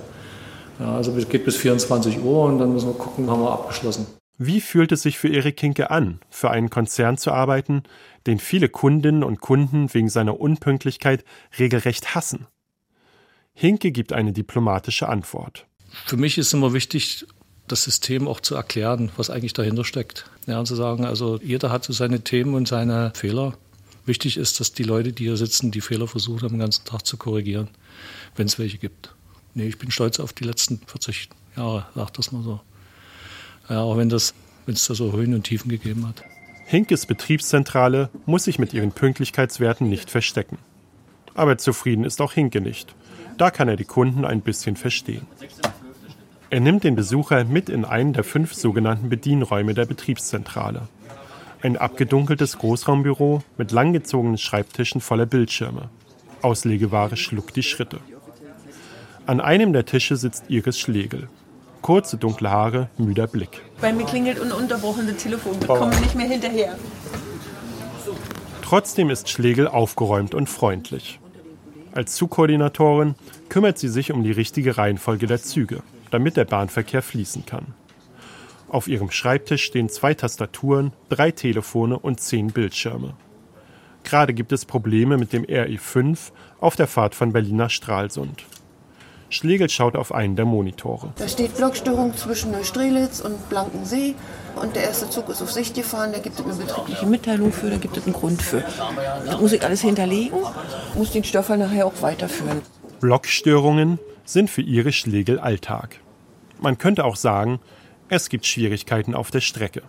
Ja, 0.80 0.96
also 0.96 1.16
es 1.16 1.30
geht 1.30 1.46
bis 1.46 1.58
24 1.58 2.24
Uhr 2.24 2.46
und 2.46 2.60
dann 2.60 2.74
müssen 2.74 2.88
wir 2.88 2.96
gucken, 2.96 3.30
haben 3.30 3.42
wir 3.42 3.52
abgeschlossen. 3.52 4.08
Wie 4.38 4.62
fühlt 4.62 4.92
es 4.92 5.02
sich 5.02 5.20
für 5.20 5.28
Erik 5.28 5.60
Hinke 5.60 5.92
an, 5.92 6.22
für 6.30 6.50
einen 6.50 6.70
Konzern 6.70 7.18
zu 7.18 7.32
arbeiten, 7.32 7.84
den 8.26 8.40
viele 8.40 8.70
Kundinnen 8.70 9.24
und 9.24 9.42
Kunden 9.42 9.94
wegen 9.94 10.10
seiner 10.10 10.40
Unpünktlichkeit 10.40 11.24
regelrecht 11.60 12.16
hassen? 12.16 12.48
Hinke 13.60 13.92
gibt 13.92 14.14
eine 14.14 14.32
diplomatische 14.32 15.10
Antwort. 15.10 15.66
Für 16.06 16.16
mich 16.16 16.38
ist 16.38 16.54
immer 16.54 16.72
wichtig, 16.72 17.26
das 17.68 17.84
System 17.84 18.26
auch 18.26 18.40
zu 18.40 18.56
erklären, 18.56 19.12
was 19.18 19.30
eigentlich 19.30 19.52
dahinter 19.52 19.84
steckt. 19.84 20.32
Ja, 20.48 20.60
und 20.60 20.66
zu 20.66 20.76
sagen, 20.76 21.04
also 21.04 21.42
jeder 21.44 21.70
hat 21.70 21.84
so 21.84 21.92
seine 21.92 22.22
Themen 22.22 22.54
und 22.54 22.70
seine 22.70 23.12
Fehler. 23.16 23.58
Wichtig 24.06 24.38
ist, 24.38 24.62
dass 24.62 24.72
die 24.72 24.84
Leute, 24.84 25.12
die 25.12 25.26
hier 25.26 25.36
sitzen, 25.36 25.72
die 25.72 25.82
Fehler 25.82 26.08
versuchen, 26.08 26.48
den 26.48 26.60
ganzen 26.60 26.86
Tag 26.86 27.06
zu 27.06 27.18
korrigieren, 27.18 27.68
wenn 28.38 28.48
es 28.48 28.58
welche 28.60 28.78
gibt. 28.78 29.14
Nee, 29.56 29.68
ich 29.68 29.78
bin 29.78 29.92
stolz 29.92 30.22
auf 30.22 30.32
die 30.32 30.46
letzten 30.46 30.80
40 30.88 31.28
Jahre, 31.58 31.86
sagt 31.96 32.18
das 32.18 32.32
mal 32.32 32.44
so. 32.44 32.62
Ja, 33.68 33.82
auch 33.82 33.98
wenn 33.98 34.10
es 34.10 34.34
da 34.66 34.96
so 34.96 35.12
Höhen 35.12 35.34
und 35.34 35.44
Tiefen 35.44 35.70
gegeben 35.70 36.08
hat. 36.08 36.24
Hinkes 36.66 37.06
Betriebszentrale 37.06 38.10
muss 38.26 38.46
sich 38.46 38.58
mit 38.58 38.74
ihren 38.74 38.94
Pünktlichkeitswerten 38.94 39.90
nicht 39.90 40.10
verstecken. 40.10 40.60
Aber 41.34 41.58
zufrieden 41.58 42.06
ist 42.06 42.22
auch 42.22 42.32
Hinke 42.32 42.62
nicht. 42.62 42.96
Da 43.40 43.52
kann 43.52 43.70
er 43.70 43.78
die 43.78 43.86
Kunden 43.86 44.26
ein 44.26 44.42
bisschen 44.42 44.76
verstehen. 44.76 45.26
Er 46.50 46.60
nimmt 46.60 46.84
den 46.84 46.98
Besucher 46.98 47.46
mit 47.46 47.70
in 47.70 47.86
einen 47.86 48.12
der 48.12 48.26
fünf 48.26 48.54
sogenannten 48.54 49.08
Bedienräume 49.08 49.74
der 49.74 49.86
Betriebszentrale. 49.86 50.90
Ein 51.62 51.78
abgedunkeltes 51.78 52.58
Großraumbüro 52.58 53.42
mit 53.58 53.72
langgezogenen 53.72 54.38
Schreibtischen 54.38 55.00
voller 55.00 55.26
Bildschirme. 55.26 55.90
Auslegeware 56.42 57.16
schluckt 57.16 57.56
die 57.56 57.64
Schritte. 57.64 58.02
An 59.26 59.40
einem 59.40 59.72
der 59.72 59.86
Tische 59.86 60.18
sitzt 60.18 60.50
Iris 60.50 60.78
Schlegel. 60.78 61.30
Kurze 61.82 62.18
dunkle 62.18 62.50
Haare, 62.50 62.90
müder 62.98 63.28
Blick. 63.28 63.62
Bei 63.80 63.94
mir 63.94 64.06
klingelt 64.06 64.40
ununterbrochen 64.40 65.08
das 65.08 65.16
Telefon. 65.24 65.62
Wir 65.62 65.68
kommen 65.68 65.98
nicht 66.02 66.16
mehr 66.16 66.28
hinterher. 66.28 66.76
Trotzdem 68.64 69.10
ist 69.10 69.30
Schlegel 69.30 69.70
aufgeräumt 69.70 70.34
und 70.36 70.50
freundlich. 70.50 71.22
Als 71.92 72.16
Zugkoordinatorin 72.16 73.16
kümmert 73.50 73.78
sie 73.78 73.88
sich 73.88 74.12
um 74.12 74.24
die 74.24 74.32
richtige 74.32 74.78
Reihenfolge 74.78 75.28
der 75.28 75.42
Züge, 75.42 75.82
damit 76.12 76.38
der 76.38 76.46
Bahnverkehr 76.46 77.02
fließen 77.02 77.46
kann. 77.46 77.74
Auf 78.68 78.88
ihrem 78.88 79.10
Schreibtisch 79.10 79.64
stehen 79.64 79.90
zwei 79.90 80.14
Tastaturen, 80.14 80.94
drei 81.10 81.32
Telefone 81.32 81.98
und 81.98 82.20
zehn 82.20 82.48
Bildschirme. 82.48 83.16
Gerade 84.04 84.34
gibt 84.34 84.52
es 84.52 84.66
Probleme 84.66 85.18
mit 85.18 85.34
dem 85.34 85.44
RE5 85.44 86.32
auf 86.60 86.76
der 86.76 86.88
Fahrt 86.88 87.16
von 87.16 87.34
Berlin 87.34 87.58
nach 87.58 87.72
Stralsund. 87.72 88.46
Schlegel 89.30 89.70
schaut 89.70 89.96
auf 89.96 90.12
einen 90.14 90.36
der 90.36 90.46
Monitore. 90.46 91.14
Da 91.18 91.28
steht 91.28 91.56
Blockstörung 91.56 92.16
zwischen 92.18 92.52
Neustrelitz 92.52 93.20
und 93.20 93.50
Blankensee. 93.50 94.16
Und 94.56 94.76
der 94.76 94.84
erste 94.84 95.10
Zug 95.10 95.30
ist 95.30 95.42
auf 95.42 95.52
Sicht 95.52 95.76
gefahren. 95.76 96.12
Da 96.12 96.20
gibt 96.20 96.40
es 96.40 96.46
eine 96.46 96.56
betriebliche 96.56 97.06
Mitteilung 97.06 97.52
für, 97.52 97.70
da 97.70 97.78
gibt 97.78 97.96
es 97.96 98.06
einen 98.06 98.14
Grund 98.14 98.42
für. 98.42 98.64
Das 99.26 99.40
muss 99.40 99.54
ich 99.54 99.64
alles 99.64 99.82
hinterlegen, 99.82 100.38
muss 100.96 101.12
den 101.12 101.24
Stoffer 101.24 101.58
nachher 101.58 101.86
auch 101.86 102.02
weiterführen. 102.02 102.62
Blockstörungen 103.00 104.00
sind 104.26 104.50
für 104.50 104.62
ihre 104.62 104.92
Schlegel 104.92 105.40
Alltag. 105.40 106.00
Man 106.60 106.78
könnte 106.78 107.06
auch 107.06 107.16
sagen, 107.16 107.60
es 108.10 108.30
gibt 108.30 108.46
Schwierigkeiten 108.46 109.14
auf 109.14 109.32
der 109.32 109.42
Strecke. 109.42 109.84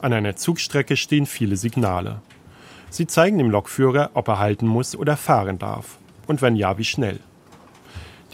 An 0.00 0.12
einer 0.12 0.36
Zugstrecke 0.36 0.96
stehen 0.96 1.26
viele 1.26 1.56
Signale. 1.56 2.20
Sie 2.90 3.06
zeigen 3.06 3.38
dem 3.38 3.50
Lokführer, 3.50 4.10
ob 4.14 4.28
er 4.28 4.38
halten 4.38 4.66
muss 4.66 4.94
oder 4.94 5.16
fahren 5.16 5.58
darf. 5.58 5.98
Und 6.26 6.42
wenn 6.42 6.54
ja, 6.54 6.78
wie 6.78 6.84
schnell. 6.84 7.18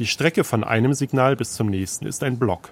Die 0.01 0.07
Strecke 0.07 0.45
von 0.45 0.65
einem 0.65 0.95
Signal 0.95 1.37
bis 1.37 1.53
zum 1.53 1.67
nächsten 1.67 2.07
ist 2.07 2.23
ein 2.23 2.39
Block. 2.39 2.71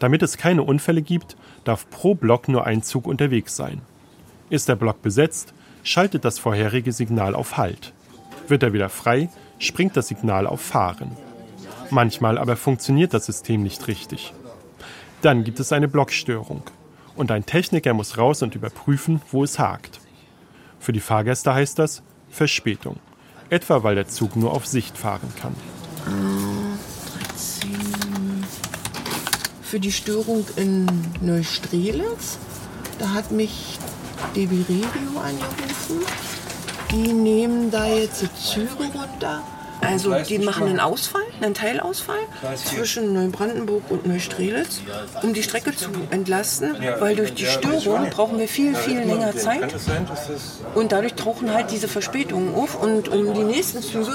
Damit 0.00 0.20
es 0.20 0.36
keine 0.36 0.64
Unfälle 0.64 1.00
gibt, 1.00 1.36
darf 1.62 1.88
pro 1.90 2.16
Block 2.16 2.48
nur 2.48 2.66
ein 2.66 2.82
Zug 2.82 3.06
unterwegs 3.06 3.54
sein. 3.54 3.82
Ist 4.50 4.68
der 4.68 4.74
Block 4.74 5.00
besetzt, 5.00 5.54
schaltet 5.84 6.24
das 6.24 6.40
vorherige 6.40 6.90
Signal 6.90 7.36
auf 7.36 7.56
Halt. 7.56 7.92
Wird 8.48 8.64
er 8.64 8.72
wieder 8.72 8.88
frei, 8.88 9.28
springt 9.60 9.96
das 9.96 10.08
Signal 10.08 10.48
auf 10.48 10.60
Fahren. 10.60 11.16
Manchmal 11.90 12.36
aber 12.38 12.56
funktioniert 12.56 13.14
das 13.14 13.26
System 13.26 13.62
nicht 13.62 13.86
richtig. 13.86 14.34
Dann 15.22 15.44
gibt 15.44 15.60
es 15.60 15.70
eine 15.70 15.86
Blockstörung. 15.86 16.64
Und 17.14 17.30
ein 17.30 17.46
Techniker 17.46 17.94
muss 17.94 18.18
raus 18.18 18.42
und 18.42 18.56
überprüfen, 18.56 19.22
wo 19.30 19.44
es 19.44 19.60
hakt. 19.60 20.00
Für 20.80 20.92
die 20.92 20.98
Fahrgäste 20.98 21.54
heißt 21.54 21.78
das 21.78 22.02
Verspätung. 22.28 22.96
Etwa 23.50 23.84
weil 23.84 23.94
der 23.94 24.08
Zug 24.08 24.34
nur 24.34 24.52
auf 24.52 24.66
Sicht 24.66 24.98
fahren 24.98 25.32
kann. 25.40 25.54
13. 26.04 28.44
Für 29.62 29.80
die 29.80 29.92
Störung 29.92 30.44
in 30.56 30.86
Neustrelitz, 31.20 32.38
da 32.98 33.14
hat 33.14 33.30
mich 33.30 33.78
DB 34.36 34.64
Regio 34.68 35.20
angerufen. 35.20 36.04
Die 36.90 37.12
nehmen 37.12 37.70
da 37.70 37.86
jetzt 37.86 38.22
die 38.22 38.34
Züge 38.34 38.90
runter 38.92 39.42
also 39.86 40.14
die 40.28 40.38
machen 40.38 40.66
einen 40.68 40.80
Ausfall, 40.80 41.22
einen 41.40 41.54
Teilausfall 41.54 42.18
zwischen 42.56 43.12
Neubrandenburg 43.12 43.90
und 43.90 44.06
Neustrelitz, 44.06 44.80
um 45.22 45.34
die 45.34 45.42
Strecke 45.42 45.74
zu 45.74 45.90
entlasten, 46.10 46.74
weil 47.00 47.16
durch 47.16 47.34
die 47.34 47.46
Störung 47.46 48.10
brauchen 48.10 48.38
wir 48.38 48.48
viel, 48.48 48.74
viel 48.74 49.00
länger 49.00 49.36
Zeit. 49.36 49.74
Und 50.74 50.92
dadurch 50.92 51.14
tauchen 51.14 51.52
halt 51.52 51.70
diese 51.70 51.88
Verspätungen 51.88 52.54
auf. 52.54 52.80
Und 52.80 53.08
um 53.08 53.34
die 53.34 53.44
nächsten 53.44 53.82
Züge 53.82 54.12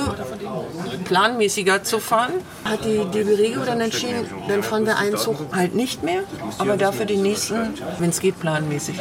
planmäßiger 1.05 1.83
zu 1.83 1.99
fahren, 1.99 2.33
hat 2.65 2.85
die 2.85 3.05
DB 3.13 3.35
Regio 3.35 3.63
dann 3.65 3.81
entschieden, 3.81 4.25
dann 4.47 4.63
fahren 4.63 4.85
wir 4.85 4.97
einen 4.97 5.17
Zug 5.17 5.37
halt 5.53 5.75
nicht 5.75 6.03
mehr, 6.03 6.23
aber 6.57 6.77
dafür 6.77 7.05
den 7.05 7.21
nächsten, 7.21 7.73
wenn 7.99 8.09
es 8.09 8.19
geht, 8.19 8.39
planmäßig. 8.39 8.95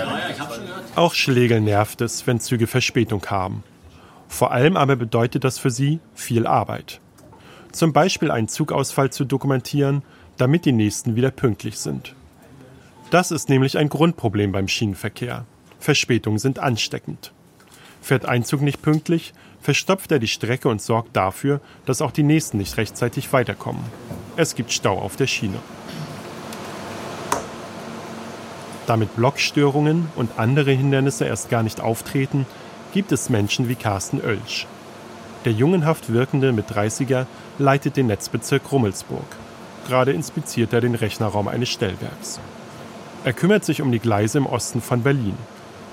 Auch 0.95 1.15
Schlegel 1.15 1.61
nervt 1.61 2.01
es, 2.01 2.27
wenn 2.27 2.41
Züge 2.41 2.67
Verspätung 2.67 3.25
haben. 3.27 3.63
Vor 4.29 4.53
allem 4.53 4.77
aber 4.77 4.97
bedeutet 4.97 5.45
das 5.45 5.59
für 5.59 5.71
sie 5.71 6.01
viel 6.15 6.47
Arbeit. 6.47 7.01
Zum 7.73 7.93
Beispiel 7.93 8.31
einen 8.31 8.49
Zugausfall 8.49 9.11
zu 9.11 9.25
dokumentieren, 9.25 10.03
damit 10.37 10.65
die 10.65 10.73
nächsten 10.73 11.17
wieder 11.17 11.31
pünktlich 11.31 11.79
sind. 11.79 12.15
Das 13.11 13.31
ist 13.31 13.49
nämlich 13.49 13.79
ein 13.79 13.89
Grundproblem 13.89 14.53
beim 14.53 14.69
Schienenverkehr. 14.69 15.45
Verspätungen 15.81 16.39
sind 16.39 16.59
ansteckend. 16.59 17.33
Fährt 18.03 18.27
ein 18.27 18.45
Zug 18.45 18.61
nicht 18.61 18.83
pünktlich, 18.83 19.33
verstopft 19.61 20.13
er 20.13 20.19
die 20.19 20.29
Strecke 20.29 20.69
und 20.69 20.81
sorgt 20.81 21.17
dafür, 21.17 21.61
dass 21.87 22.03
auch 22.03 22.11
die 22.11 22.23
nächsten 22.23 22.59
nicht 22.59 22.77
rechtzeitig 22.77 23.33
weiterkommen. 23.33 23.83
Es 24.37 24.55
gibt 24.55 24.73
Stau 24.73 24.99
auf 24.99 25.17
der 25.17 25.27
Schiene. 25.27 25.59
Damit 28.87 29.17
Blockstörungen 29.17 30.09
und 30.17 30.39
andere 30.39 30.73
Hindernisse 30.73 31.27
erst 31.27 31.51
gar 31.51 31.63
nicht 31.63 31.81
auftreten, 31.81 32.47
gibt 32.93 33.13
es 33.13 33.31
Menschen 33.31 33.69
wie 33.69 33.75
Carsten 33.75 34.21
Oelsch. 34.21 34.67
Der 35.45 35.53
jungenhaft 35.53 36.13
wirkende 36.13 36.53
mit 36.53 36.71
30er 36.71 37.27
leitet 37.59 37.97
den 37.97 38.09
Netzbezirk 38.09 38.73
Rummelsburg. 38.73 39.27
Gerade 39.87 40.13
inspiziert 40.13 40.73
er 40.73 40.81
den 40.81 40.95
Rechnerraum 40.95 41.49
eines 41.49 41.69
Stellwerks. 41.69 42.41
Er 43.25 43.33
kümmert 43.33 43.65
sich 43.65 43.83
um 43.83 43.93
die 43.93 43.99
Gleise 43.99 44.39
im 44.39 44.47
Osten 44.47 44.81
von 44.81 45.03
Berlin, 45.03 45.37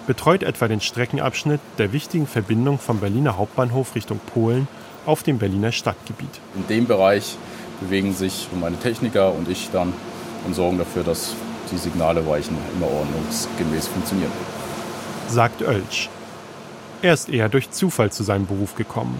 betreut 0.07 0.43
etwa 0.43 0.67
den 0.67 0.81
Streckenabschnitt 0.81 1.61
der 1.77 1.93
wichtigen 1.93 2.27
Verbindung 2.27 2.79
vom 2.79 2.99
Berliner 2.99 3.37
Hauptbahnhof 3.37 3.95
Richtung 3.95 4.19
Polen 4.19 4.67
auf 5.05 5.23
dem 5.23 5.37
Berliner 5.37 5.71
Stadtgebiet. 5.71 6.39
In 6.55 6.67
dem 6.67 6.87
Bereich 6.87 7.37
bewegen 7.79 8.13
sich 8.13 8.47
meine 8.59 8.77
Techniker 8.79 9.33
und 9.33 9.49
ich 9.49 9.69
dann 9.71 9.93
und 10.45 10.53
sorgen 10.53 10.77
dafür, 10.77 11.03
dass 11.03 11.35
die 11.71 11.77
Signale 11.77 12.25
weichen 12.27 12.57
immer 12.75 12.87
ordnungsgemäß 12.87 13.87
funktionieren. 13.87 14.31
Sagt 15.27 15.61
Oelsch. 15.61 16.09
Er 17.05 17.13
ist 17.13 17.29
eher 17.29 17.49
durch 17.49 17.69
Zufall 17.69 18.11
zu 18.11 18.23
seinem 18.23 18.47
Beruf 18.47 18.73
gekommen. 18.73 19.19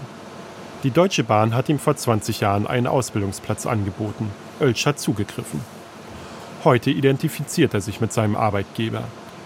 Die 0.82 0.90
Deutsche 0.90 1.22
Bahn 1.22 1.54
hat 1.54 1.68
ihm 1.68 1.78
vor 1.78 1.94
20 1.94 2.40
Jahren 2.40 2.66
einen 2.66 2.88
Ausbildungsplatz 2.88 3.64
angeboten. 3.64 4.28
Oelsch 4.58 4.86
hat 4.86 4.98
zugegriffen. 4.98 5.60
Heute 6.64 6.90
identifiziert 6.90 7.74
er 7.74 7.80
sich 7.80 8.00
mit 8.00 8.12
seinem 8.12 8.34
Arbeitgeber. 8.34 9.04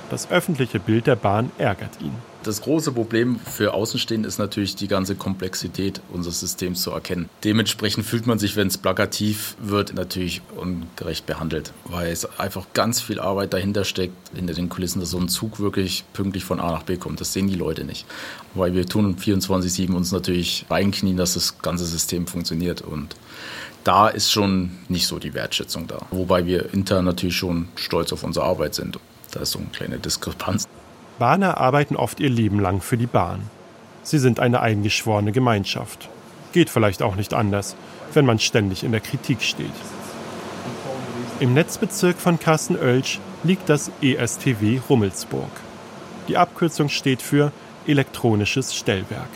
Das 0.08 0.30
öffentliche 0.30 0.80
Bild 0.80 1.06
der 1.06 1.16
Bahn 1.16 1.50
ärgert 1.58 2.00
ihn. 2.00 2.14
Das 2.42 2.62
große 2.62 2.92
Problem 2.92 3.38
für 3.38 3.74
Außenstehende 3.74 4.26
ist 4.26 4.38
natürlich 4.38 4.74
die 4.74 4.88
ganze 4.88 5.14
Komplexität 5.14 6.00
unseres 6.10 6.40
Systems 6.40 6.80
zu 6.80 6.90
erkennen. 6.90 7.28
Dementsprechend 7.44 8.06
fühlt 8.06 8.26
man 8.26 8.38
sich, 8.38 8.56
wenn 8.56 8.68
es 8.68 8.78
plakativ 8.78 9.56
wird, 9.60 9.92
natürlich 9.92 10.40
ungerecht 10.56 11.26
behandelt, 11.26 11.74
weil 11.84 12.10
es 12.10 12.38
einfach 12.38 12.64
ganz 12.72 13.02
viel 13.02 13.20
Arbeit 13.20 13.52
dahinter 13.52 13.84
steckt, 13.84 14.14
hinter 14.34 14.54
den 14.54 14.70
Kulissen, 14.70 15.00
dass 15.00 15.10
so 15.10 15.18
ein 15.18 15.28
Zug 15.28 15.60
wirklich 15.60 16.04
pünktlich 16.14 16.44
von 16.44 16.60
A 16.60 16.72
nach 16.72 16.84
B 16.84 16.96
kommt. 16.96 17.20
Das 17.20 17.34
sehen 17.34 17.46
die 17.46 17.56
Leute 17.56 17.84
nicht. 17.84 18.06
Weil 18.54 18.72
wir 18.74 18.86
tun 18.86 19.16
24-7 19.16 19.92
uns 19.92 20.10
natürlich 20.10 20.64
reinknien, 20.70 21.18
dass 21.18 21.34
das 21.34 21.58
ganze 21.58 21.84
System 21.84 22.26
funktioniert 22.26 22.80
und 22.80 23.16
da 23.84 24.08
ist 24.08 24.30
schon 24.30 24.70
nicht 24.88 25.06
so 25.06 25.18
die 25.18 25.34
Wertschätzung 25.34 25.86
da. 25.86 26.06
Wobei 26.10 26.46
wir 26.46 26.72
intern 26.72 27.04
natürlich 27.04 27.36
schon 27.36 27.68
stolz 27.76 28.14
auf 28.14 28.22
unsere 28.24 28.46
Arbeit 28.46 28.74
sind. 28.74 28.98
Da 29.30 29.40
ist 29.40 29.52
so 29.52 29.58
eine 29.58 29.68
kleine 29.68 29.98
Diskrepanz. 29.98 30.66
Bahner 31.20 31.58
arbeiten 31.58 31.96
oft 31.96 32.18
ihr 32.18 32.30
Leben 32.30 32.58
lang 32.58 32.80
für 32.80 32.96
die 32.96 33.06
Bahn. 33.06 33.42
Sie 34.02 34.18
sind 34.18 34.40
eine 34.40 34.60
eingeschworene 34.60 35.32
Gemeinschaft. 35.32 36.08
Geht 36.52 36.70
vielleicht 36.70 37.02
auch 37.02 37.14
nicht 37.14 37.34
anders, 37.34 37.76
wenn 38.14 38.24
man 38.24 38.38
ständig 38.38 38.84
in 38.84 38.92
der 38.92 39.02
Kritik 39.02 39.42
steht. 39.42 39.66
Im 41.38 41.52
Netzbezirk 41.52 42.16
von 42.16 42.40
Carsten 42.40 42.74
Oelsch 42.74 43.20
liegt 43.44 43.68
das 43.68 43.90
ESTW 44.00 44.80
Rummelsburg. 44.88 45.50
Die 46.26 46.38
Abkürzung 46.38 46.88
steht 46.88 47.20
für 47.20 47.52
elektronisches 47.86 48.74
Stellwerk. 48.74 49.28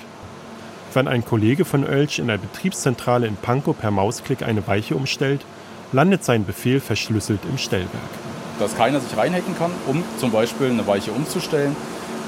Wenn 0.94 1.06
ein 1.06 1.22
Kollege 1.22 1.66
von 1.66 1.84
Oelsch 1.84 2.18
in 2.18 2.28
der 2.28 2.38
Betriebszentrale 2.38 3.26
in 3.26 3.36
Pankow 3.36 3.78
per 3.78 3.90
Mausklick 3.90 4.42
eine 4.42 4.66
Weiche 4.66 4.96
umstellt, 4.96 5.44
landet 5.92 6.24
sein 6.24 6.46
Befehl 6.46 6.80
verschlüsselt 6.80 7.40
im 7.44 7.58
Stellwerk 7.58 7.90
dass 8.58 8.76
keiner 8.76 9.00
sich 9.00 9.16
reinhacken 9.16 9.56
kann, 9.56 9.70
um 9.86 10.02
zum 10.18 10.30
Beispiel 10.30 10.70
eine 10.70 10.86
Weiche 10.86 11.12
umzustellen. 11.12 11.76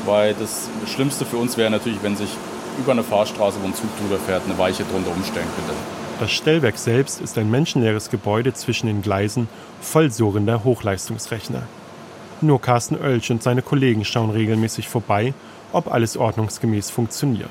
Weil 0.05 0.35
das 0.35 0.69
Schlimmste 0.87 1.25
für 1.25 1.37
uns 1.37 1.57
wäre 1.57 1.71
natürlich, 1.71 2.03
wenn 2.03 2.17
sich 2.17 2.31
über 2.79 2.93
eine 2.93 3.03
Fahrstraße, 3.03 3.59
wo 3.63 3.67
ein 3.67 3.75
Zug 3.75 3.89
drüber 3.99 4.19
fährt, 4.19 4.43
eine 4.45 4.59
Weiche 4.59 4.85
drunter 4.85 5.11
umstellen 5.11 5.49
könnte. 5.57 5.75
Das 6.21 6.31
Stellwerk 6.31 6.79
selbst 6.79 7.21
ist 7.21 7.37
ein 7.37 7.51
menschenleeres 7.51 8.11
Gebäude 8.11 8.55
zwischen 8.55 8.87
den 8.87 9.03
Gleisen 9.03 9.49
voll 9.81 10.11
surrender 10.11 10.65
Hochleistungsrechner. 10.65 11.63
Nur 12.41 12.61
Carsten 12.61 12.97
Oelsch 12.97 13.31
und 13.31 13.43
seine 13.43 13.63
Kollegen 13.63 14.05
schauen 14.05 14.31
regelmäßig 14.31 14.89
vorbei, 14.89 15.35
ob 15.73 15.93
alles 15.93 16.17
ordnungsgemäß 16.17 16.91
funktioniert. 16.91 17.51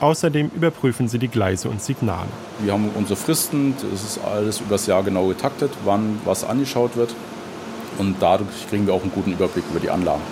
Außerdem 0.00 0.50
überprüfen 0.54 1.08
sie 1.08 1.18
die 1.18 1.28
Gleise 1.28 1.68
und 1.68 1.82
Signale. 1.82 2.28
Wir 2.60 2.72
haben 2.72 2.90
unsere 2.94 3.16
Fristen, 3.16 3.74
es 3.94 4.02
ist 4.02 4.20
alles 4.24 4.60
übers 4.60 4.86
Jahr 4.86 5.02
genau 5.02 5.26
getaktet, 5.28 5.70
wann 5.84 6.20
was 6.24 6.44
angeschaut 6.44 6.96
wird. 6.96 7.14
Und 7.98 8.16
dadurch 8.20 8.68
kriegen 8.68 8.86
wir 8.86 8.94
auch 8.94 9.02
einen 9.02 9.12
guten 9.12 9.32
Überblick 9.32 9.64
über 9.70 9.80
die 9.80 9.90
Anlagen. 9.90 10.22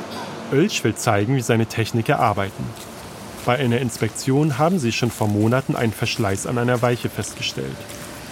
Oelsch 0.53 0.83
will 0.85 0.95
zeigen, 0.95 1.37
wie 1.37 1.41
seine 1.41 1.67
Techniker 1.67 2.21
arbeiten. 2.21 2.65
Bei 3.45 3.59
einer 3.59 3.81
Inspektion 3.81 4.59
haben 4.59 4.79
sie 4.79 4.93
schon 4.93 5.11
vor 5.11 5.27
Monaten 5.27 5.75
einen 5.75 5.93
Verschleiß 5.93 6.47
an 6.47 6.59
einer 6.59 6.83
Weiche 6.83 7.09
festgestellt. 7.09 7.77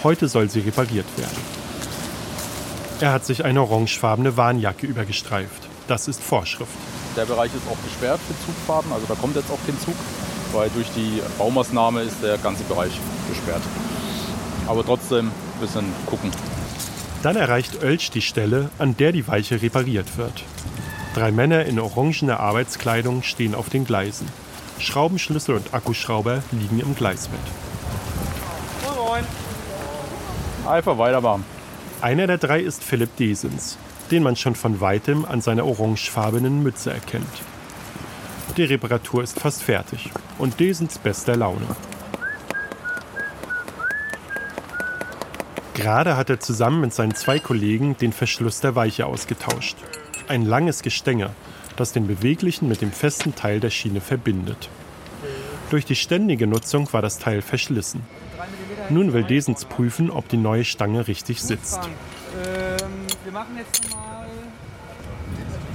Heute 0.04 0.28
soll 0.28 0.48
sie 0.48 0.60
repariert 0.60 1.06
werden. 1.16 1.36
Er 3.00 3.12
hat 3.12 3.24
sich 3.24 3.44
eine 3.44 3.62
orangefarbene 3.62 4.36
Warnjacke 4.36 4.86
übergestreift. 4.86 5.68
Das 5.88 6.06
ist 6.06 6.22
Vorschrift. 6.22 6.70
Der 7.16 7.24
Bereich 7.24 7.50
ist 7.54 7.62
auch 7.68 7.82
gesperrt 7.82 8.20
für 8.28 8.46
Zugfahrten, 8.46 8.92
also 8.92 9.06
da 9.08 9.14
kommt 9.14 9.34
jetzt 9.34 9.50
auch 9.50 9.58
kein 9.66 9.78
Zug, 9.80 9.96
weil 10.52 10.70
durch 10.70 10.86
die 10.94 11.20
Baumaßnahme 11.38 12.02
ist 12.02 12.22
der 12.22 12.38
ganze 12.38 12.62
Bereich 12.64 12.92
gesperrt. 13.28 13.62
Aber 14.68 14.84
trotzdem 14.84 15.26
ein 15.26 15.60
bisschen 15.60 15.86
gucken. 16.06 16.30
Dann 17.22 17.36
erreicht 17.36 17.82
Oelsch 17.82 18.10
die 18.10 18.22
Stelle, 18.22 18.70
an 18.78 18.96
der 18.96 19.12
die 19.12 19.28
Weiche 19.28 19.60
repariert 19.60 20.16
wird. 20.16 20.42
Drei 21.14 21.32
Männer 21.32 21.66
in 21.66 21.78
orangener 21.78 22.40
Arbeitskleidung 22.40 23.22
stehen 23.22 23.54
auf 23.54 23.68
den 23.68 23.84
Gleisen. 23.84 24.26
Schraubenschlüssel 24.78 25.56
und 25.56 25.74
Akkuschrauber 25.74 26.42
liegen 26.52 26.80
im 26.80 26.94
Gleisbett. 26.94 27.40
Moin, 28.82 28.96
moin. 29.06 29.24
Einfach 30.66 30.96
weitermachen. 30.96 31.44
Einer 32.00 32.26
der 32.26 32.38
drei 32.38 32.60
ist 32.60 32.82
Philipp 32.82 33.14
Desens, 33.16 33.76
den 34.10 34.22
man 34.22 34.36
schon 34.36 34.54
von 34.54 34.80
weitem 34.80 35.26
an 35.26 35.42
seiner 35.42 35.66
orangefarbenen 35.66 36.62
Mütze 36.62 36.92
erkennt. 36.92 37.26
Die 38.56 38.64
Reparatur 38.64 39.22
ist 39.22 39.38
fast 39.38 39.62
fertig 39.62 40.10
und 40.38 40.58
Desens 40.58 40.98
bester 40.98 41.36
Laune. 41.36 41.66
Gerade 45.80 46.14
hat 46.14 46.28
er 46.28 46.40
zusammen 46.40 46.82
mit 46.82 46.92
seinen 46.92 47.14
zwei 47.14 47.38
Kollegen 47.38 47.96
den 47.96 48.12
Verschluss 48.12 48.60
der 48.60 48.74
Weiche 48.74 49.06
ausgetauscht. 49.06 49.76
Ein 50.28 50.44
langes 50.44 50.82
Gestänge, 50.82 51.30
das 51.76 51.92
den 51.92 52.06
beweglichen 52.06 52.68
mit 52.68 52.82
dem 52.82 52.92
festen 52.92 53.34
Teil 53.34 53.60
der 53.60 53.70
Schiene 53.70 54.02
verbindet. 54.02 54.68
Durch 55.70 55.86
die 55.86 55.96
ständige 55.96 56.46
Nutzung 56.46 56.92
war 56.92 57.00
das 57.00 57.18
Teil 57.18 57.40
verschlissen. 57.40 58.02
Nun 58.90 59.14
will 59.14 59.24
Desens 59.24 59.64
prüfen, 59.64 60.10
ob 60.10 60.28
die 60.28 60.36
neue 60.36 60.66
Stange 60.66 61.08
richtig 61.08 61.40
sitzt. 61.40 61.80
Ähm, 61.80 62.90
wir 63.24 63.32
machen 63.32 63.56
jetzt 63.56 63.90
mal 63.90 64.26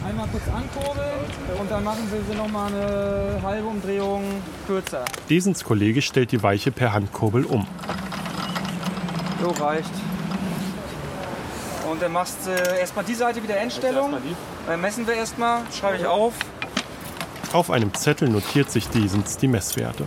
einmal 0.08 0.28
kurz 0.28 0.44
ankurbeln 0.48 1.60
und 1.60 1.72
dann 1.72 1.84
machen 1.84 2.04
wir 2.12 2.22
sie 2.30 2.38
noch 2.38 2.52
mal 2.52 2.68
eine 2.68 3.42
halbe 3.42 3.68
Umdrehung 3.68 4.24
kürzer. 4.68 5.06
Desens 5.32 5.64
Kollege 5.64 6.04
stellt 6.04 6.32
die 6.32 6.44
Weiche 6.44 6.72
per 6.72 6.94
Handkurbel 6.94 7.44
um. 7.46 7.66
So 9.46 9.52
reicht. 9.64 9.92
Und 11.88 12.02
dann 12.02 12.14
machst 12.14 12.38
du 12.48 12.50
erstmal 12.50 13.06
die 13.06 13.14
Seite 13.14 13.44
wieder 13.44 13.56
Endstellung. 13.56 14.16
Dann 14.66 14.82
messen 14.82 15.06
wir 15.06 15.14
erstmal, 15.14 15.62
schreibe 15.72 15.98
ich 15.98 16.06
auf. 16.08 16.34
Auf 17.54 17.70
einem 17.70 17.94
Zettel 17.94 18.28
notiert 18.28 18.72
sich 18.72 18.88
Desens 18.88 19.38
die 19.38 19.48
Messwerte. 19.48 20.06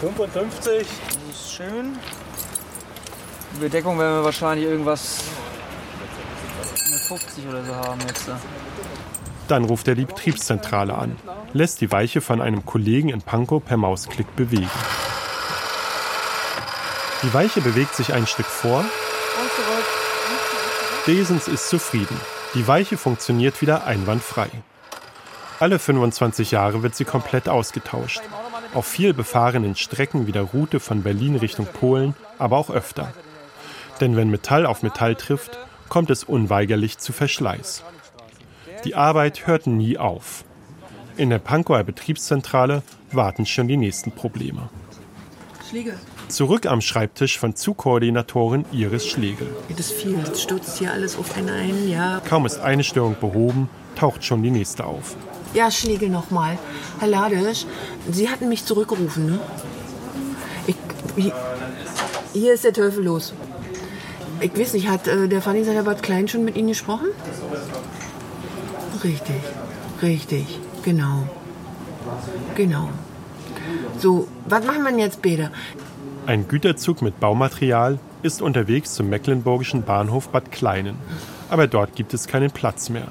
55. 0.00 0.86
Das 0.86 1.40
ist 1.40 1.54
schön. 1.54 1.98
Die 3.56 3.60
Bedeckung 3.62 3.98
werden 3.98 4.18
wir 4.18 4.24
wahrscheinlich 4.24 4.68
irgendwas 4.68 5.24
eine 6.86 6.98
50 7.18 7.48
oder 7.48 7.64
so 7.64 7.74
haben 7.74 8.00
jetzt. 8.06 8.30
Dann 9.48 9.64
ruft 9.64 9.88
er 9.88 9.96
die 9.96 10.04
Betriebszentrale 10.04 10.94
an, 10.94 11.16
lässt 11.52 11.80
die 11.80 11.90
Weiche 11.90 12.20
von 12.20 12.40
einem 12.40 12.64
Kollegen 12.64 13.08
in 13.08 13.22
Pankow 13.22 13.62
per 13.62 13.76
Mausklick 13.76 14.36
bewegen. 14.36 14.70
Die 17.24 17.32
Weiche 17.32 17.62
bewegt 17.62 17.94
sich 17.94 18.12
ein 18.12 18.26
Stück 18.26 18.44
vor. 18.44 18.84
Desens 21.06 21.48
ist 21.48 21.70
zufrieden. 21.70 22.20
Die 22.54 22.68
Weiche 22.68 22.98
funktioniert 22.98 23.62
wieder 23.62 23.86
einwandfrei. 23.86 24.50
Alle 25.58 25.78
25 25.78 26.50
Jahre 26.50 26.82
wird 26.82 26.94
sie 26.94 27.06
komplett 27.06 27.48
ausgetauscht. 27.48 28.20
Auf 28.74 28.86
viel 28.86 29.14
befahrenen 29.14 29.74
Strecken 29.74 30.26
wie 30.26 30.32
der 30.32 30.42
Route 30.42 30.80
von 30.80 31.02
Berlin 31.02 31.36
Richtung 31.36 31.64
Polen, 31.66 32.14
aber 32.38 32.58
auch 32.58 32.68
öfter. 32.68 33.14
Denn 34.00 34.16
wenn 34.16 34.30
Metall 34.30 34.66
auf 34.66 34.82
Metall 34.82 35.14
trifft, 35.14 35.58
kommt 35.88 36.10
es 36.10 36.24
unweigerlich 36.24 36.98
zu 36.98 37.14
Verschleiß. 37.14 37.84
Die 38.84 38.96
Arbeit 38.96 39.46
hört 39.46 39.66
nie 39.66 39.96
auf. 39.96 40.44
In 41.16 41.30
der 41.30 41.38
Pankower 41.38 41.84
Betriebszentrale 41.84 42.82
warten 43.12 43.46
schon 43.46 43.68
die 43.68 43.78
nächsten 43.78 44.12
Probleme. 44.12 44.68
Schläge. 45.70 45.94
Zurück 46.28 46.66
am 46.66 46.80
Schreibtisch 46.80 47.38
von 47.38 47.54
Zugkoordinatorin 47.54 48.64
Iris 48.72 49.06
Schlegel. 49.06 49.46
Das 49.76 49.90
viel. 49.90 50.16
Das 50.16 50.42
stürzt 50.42 50.78
hier 50.78 50.92
alles 50.92 51.16
auf 51.16 51.36
einen 51.36 51.50
ein, 51.50 51.88
ja. 51.88 52.20
Kaum 52.28 52.46
ist 52.46 52.60
eine 52.60 52.82
Störung 52.82 53.16
behoben, 53.20 53.68
taucht 53.94 54.24
schon 54.24 54.42
die 54.42 54.50
nächste 54.50 54.84
auf. 54.84 55.16
Ja, 55.52 55.70
Schlegel 55.70 56.08
nochmal. 56.08 56.58
Herr 56.98 57.08
Ladisch, 57.08 57.66
Sie 58.10 58.28
hatten 58.28 58.48
mich 58.48 58.64
zurückgerufen, 58.64 59.26
ne? 59.26 59.40
Ich, 60.66 61.32
hier 62.32 62.54
ist 62.54 62.64
der 62.64 62.72
Teufel 62.72 63.04
los. 63.04 63.34
Ich 64.40 64.58
weiß 64.58 64.72
nicht, 64.74 64.88
hat 64.88 65.06
äh, 65.06 65.28
der 65.28 65.40
Fanny 65.40 65.62
Bad 65.62 66.02
Klein 66.02 66.26
schon 66.26 66.44
mit 66.44 66.56
Ihnen 66.56 66.68
gesprochen? 66.68 67.06
Richtig, 69.04 69.40
richtig, 70.02 70.58
genau. 70.82 71.28
Genau. 72.56 72.90
So, 73.98 74.26
was 74.46 74.64
machen 74.64 74.84
wir 74.84 74.96
jetzt, 74.98 75.22
Bede? 75.22 75.50
Ein 76.26 76.48
Güterzug 76.48 77.02
mit 77.02 77.20
Baumaterial 77.20 77.98
ist 78.22 78.40
unterwegs 78.40 78.94
zum 78.94 79.10
mecklenburgischen 79.10 79.82
Bahnhof 79.82 80.28
Bad 80.30 80.50
Kleinen. 80.50 80.96
Aber 81.50 81.66
dort 81.66 81.94
gibt 81.96 82.14
es 82.14 82.26
keinen 82.26 82.50
Platz 82.50 82.88
mehr. 82.88 83.08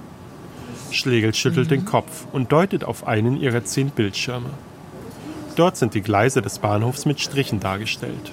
Schlegel 0.90 1.36
schüttelt 1.36 1.70
den 1.70 1.86
Kopf 1.86 2.26
und 2.32 2.52
deutet 2.52 2.84
auf 2.84 3.06
einen 3.06 3.40
ihrer 3.40 3.64
zehn 3.64 3.92
Bildschirme. 3.92 4.50
Dort 5.56 5.78
sind 5.78 5.94
die 5.94 6.02
Gleise 6.02 6.42
des 6.42 6.58
Bahnhofs 6.58 7.06
mit 7.06 7.22
Strichen 7.22 7.60
dargestellt. 7.60 8.32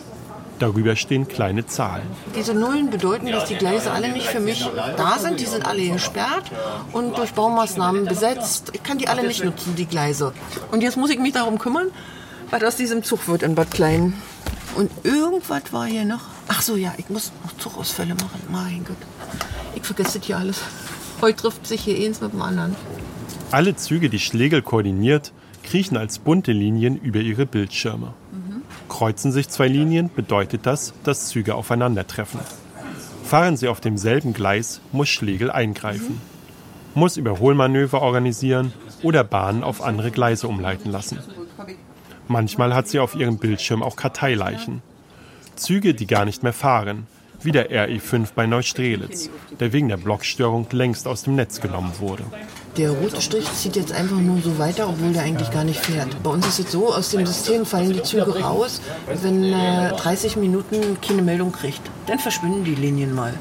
Darüber 0.59 0.97
stehen 0.97 1.29
kleine 1.29 1.67
Zahlen. 1.67 2.07
Diese 2.35 2.55
Nullen 2.55 2.89
bedeuten, 2.89 3.27
dass 3.27 3.45
die 3.47 3.57
Gleise 3.57 3.91
alle 3.91 4.11
nicht 4.11 4.29
für 4.29 4.41
mich 4.41 4.67
da 4.97 5.19
sind. 5.19 5.41
Die 5.41 5.47
sind 5.47 5.67
alle 5.67 5.87
gesperrt 5.91 6.51
und 6.93 7.19
durch 7.19 7.33
Baumaßnahmen 7.35 8.07
besetzt. 8.07 8.71
Ich 8.73 8.83
kann 8.83 8.97
die 8.97 9.09
alle 9.09 9.27
nicht 9.27 9.45
nutzen, 9.45 9.75
die 9.77 9.87
Gleise. 9.87 10.33
Und 10.71 10.83
jetzt 10.83 10.97
muss 10.97 11.11
ich 11.11 11.19
mich 11.19 11.35
darum 11.35 11.59
kümmern, 11.59 11.89
was 12.49 12.63
aus 12.63 12.77
diesem 12.77 13.03
Zug 13.03 13.29
wird 13.29 13.43
in 13.43 13.55
Bad 13.55 13.71
Klein. 13.71 14.15
Und 14.77 14.91
irgendwas 15.05 15.73
war 15.73 15.87
hier 15.87 16.05
noch. 16.05 16.21
Ach 16.49 16.63
so, 16.63 16.77
ja, 16.77 16.95
ich 16.97 17.11
muss 17.11 17.33
noch 17.45 17.57
Zugausfälle 17.59 18.15
machen. 18.15 18.41
Mein 18.51 18.85
Gott. 18.85 18.97
Ich 19.75 19.83
vergesse 19.83 20.19
das 20.19 20.27
hier 20.27 20.39
alles. 20.39 20.61
Heute 21.21 21.43
trifft 21.43 21.67
sich 21.67 21.83
hier 21.83 22.07
eins 22.07 22.21
mit 22.21 22.33
dem 22.33 22.43
anderen. 22.43 22.77
Alle 23.51 23.77
Züge, 23.77 24.09
die 24.09 24.21
Schlegel 24.21 24.63
koordiniert, 24.63 25.33
kriechen 25.63 25.97
als 25.97 26.19
bunte 26.19 26.53
Linien 26.53 26.97
über 26.97 27.21
ihre 27.21 27.47
Bildschirme. 27.47 28.15
Kreuzen 28.89 29.33
sich 29.33 29.49
zwei 29.49 29.69
Linien, 29.69 30.11
bedeutet 30.15 30.67
das, 30.67 30.93
dass 31.05 31.29
Züge 31.29 31.55
aufeinandertreffen. 31.55 32.41
Fahren 33.25 33.57
sie 33.57 33.69
auf 33.69 33.81
demselben 33.81 34.33
Gleis, 34.33 34.81
muss 34.93 35.09
Schlegel 35.09 35.51
eingreifen. 35.51 36.21
Muss 36.95 37.17
Überholmanöver 37.17 38.03
organisieren 38.03 38.73
oder 39.03 39.23
Bahnen 39.23 39.63
auf 39.63 39.83
andere 39.83 40.11
Gleise 40.11 40.49
umleiten 40.49 40.91
lassen. 40.91 41.21
Manchmal 42.31 42.77
hat 42.77 42.87
sie 42.87 43.01
auf 43.01 43.17
ihrem 43.17 43.39
Bildschirm 43.39 43.83
auch 43.83 43.97
Karteileichen. 43.97 44.83
Züge, 45.57 45.95
die 45.95 46.07
gar 46.07 46.25
nicht 46.25 46.45
mehr 46.45 46.53
fahren, 46.53 47.09
wie 47.43 47.51
der 47.51 47.73
RE5 47.73 48.29
bei 48.37 48.47
Neustrelitz, 48.47 49.31
der 49.59 49.73
wegen 49.73 49.89
der 49.89 49.97
Blockstörung 49.97 50.69
längst 50.71 51.09
aus 51.09 51.25
dem 51.25 51.35
Netz 51.35 51.61
genommen 51.61 51.91
wurde. 51.99 52.23
Der 52.77 52.93
rote 52.93 53.21
Strich 53.21 53.53
zieht 53.55 53.75
jetzt 53.75 53.91
einfach 53.91 54.19
nur 54.19 54.41
so 54.43 54.61
weiter, 54.61 54.89
obwohl 54.89 55.13
der 55.13 55.23
eigentlich 55.23 55.51
gar 55.51 55.65
nicht 55.65 55.81
fährt. 55.81 56.23
Bei 56.23 56.31
uns 56.31 56.47
ist 56.47 56.61
es 56.61 56.71
so, 56.71 56.95
aus 56.95 57.11
dem 57.11 57.27
System 57.27 57.67
fallen 57.67 57.95
die 57.95 58.03
Züge 58.05 58.41
raus, 58.41 58.81
wenn 59.21 59.53
äh, 59.53 59.91
30 59.97 60.37
Minuten 60.37 60.99
keine 61.01 61.23
Meldung 61.23 61.51
kriegt. 61.51 61.83
Dann 62.07 62.21
verschwinden 62.21 62.63
die 62.63 62.77
Linien 62.77 63.13
mal. 63.13 63.35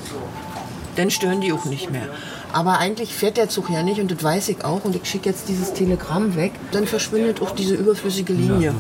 Dann 0.96 1.12
stören 1.12 1.42
die 1.42 1.54
auch 1.54 1.66
nicht 1.66 1.92
mehr. 1.92 2.08
Aber 2.52 2.80
eigentlich 2.80 3.14
fährt 3.14 3.38
der 3.38 3.50
Zug 3.50 3.70
ja 3.70 3.84
nicht 3.84 4.00
und 4.00 4.12
das 4.12 4.24
weiß 4.24 4.50
ich 4.50 4.66
auch 4.66 4.84
und 4.86 4.96
ich 4.96 5.06
schicke 5.06 5.30
jetzt 5.30 5.48
dieses 5.50 5.74
Telegramm 5.74 6.36
weg. 6.36 6.52
Dann 6.72 6.88
verschwindet 6.88 7.42
auch 7.42 7.52
diese 7.52 7.76
überflüssige 7.76 8.34
Linie. 8.34 8.74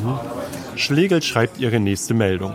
Schlegel 0.75 1.21
schreibt 1.21 1.59
ihre 1.59 1.79
nächste 1.79 2.13
Meldung. 2.13 2.53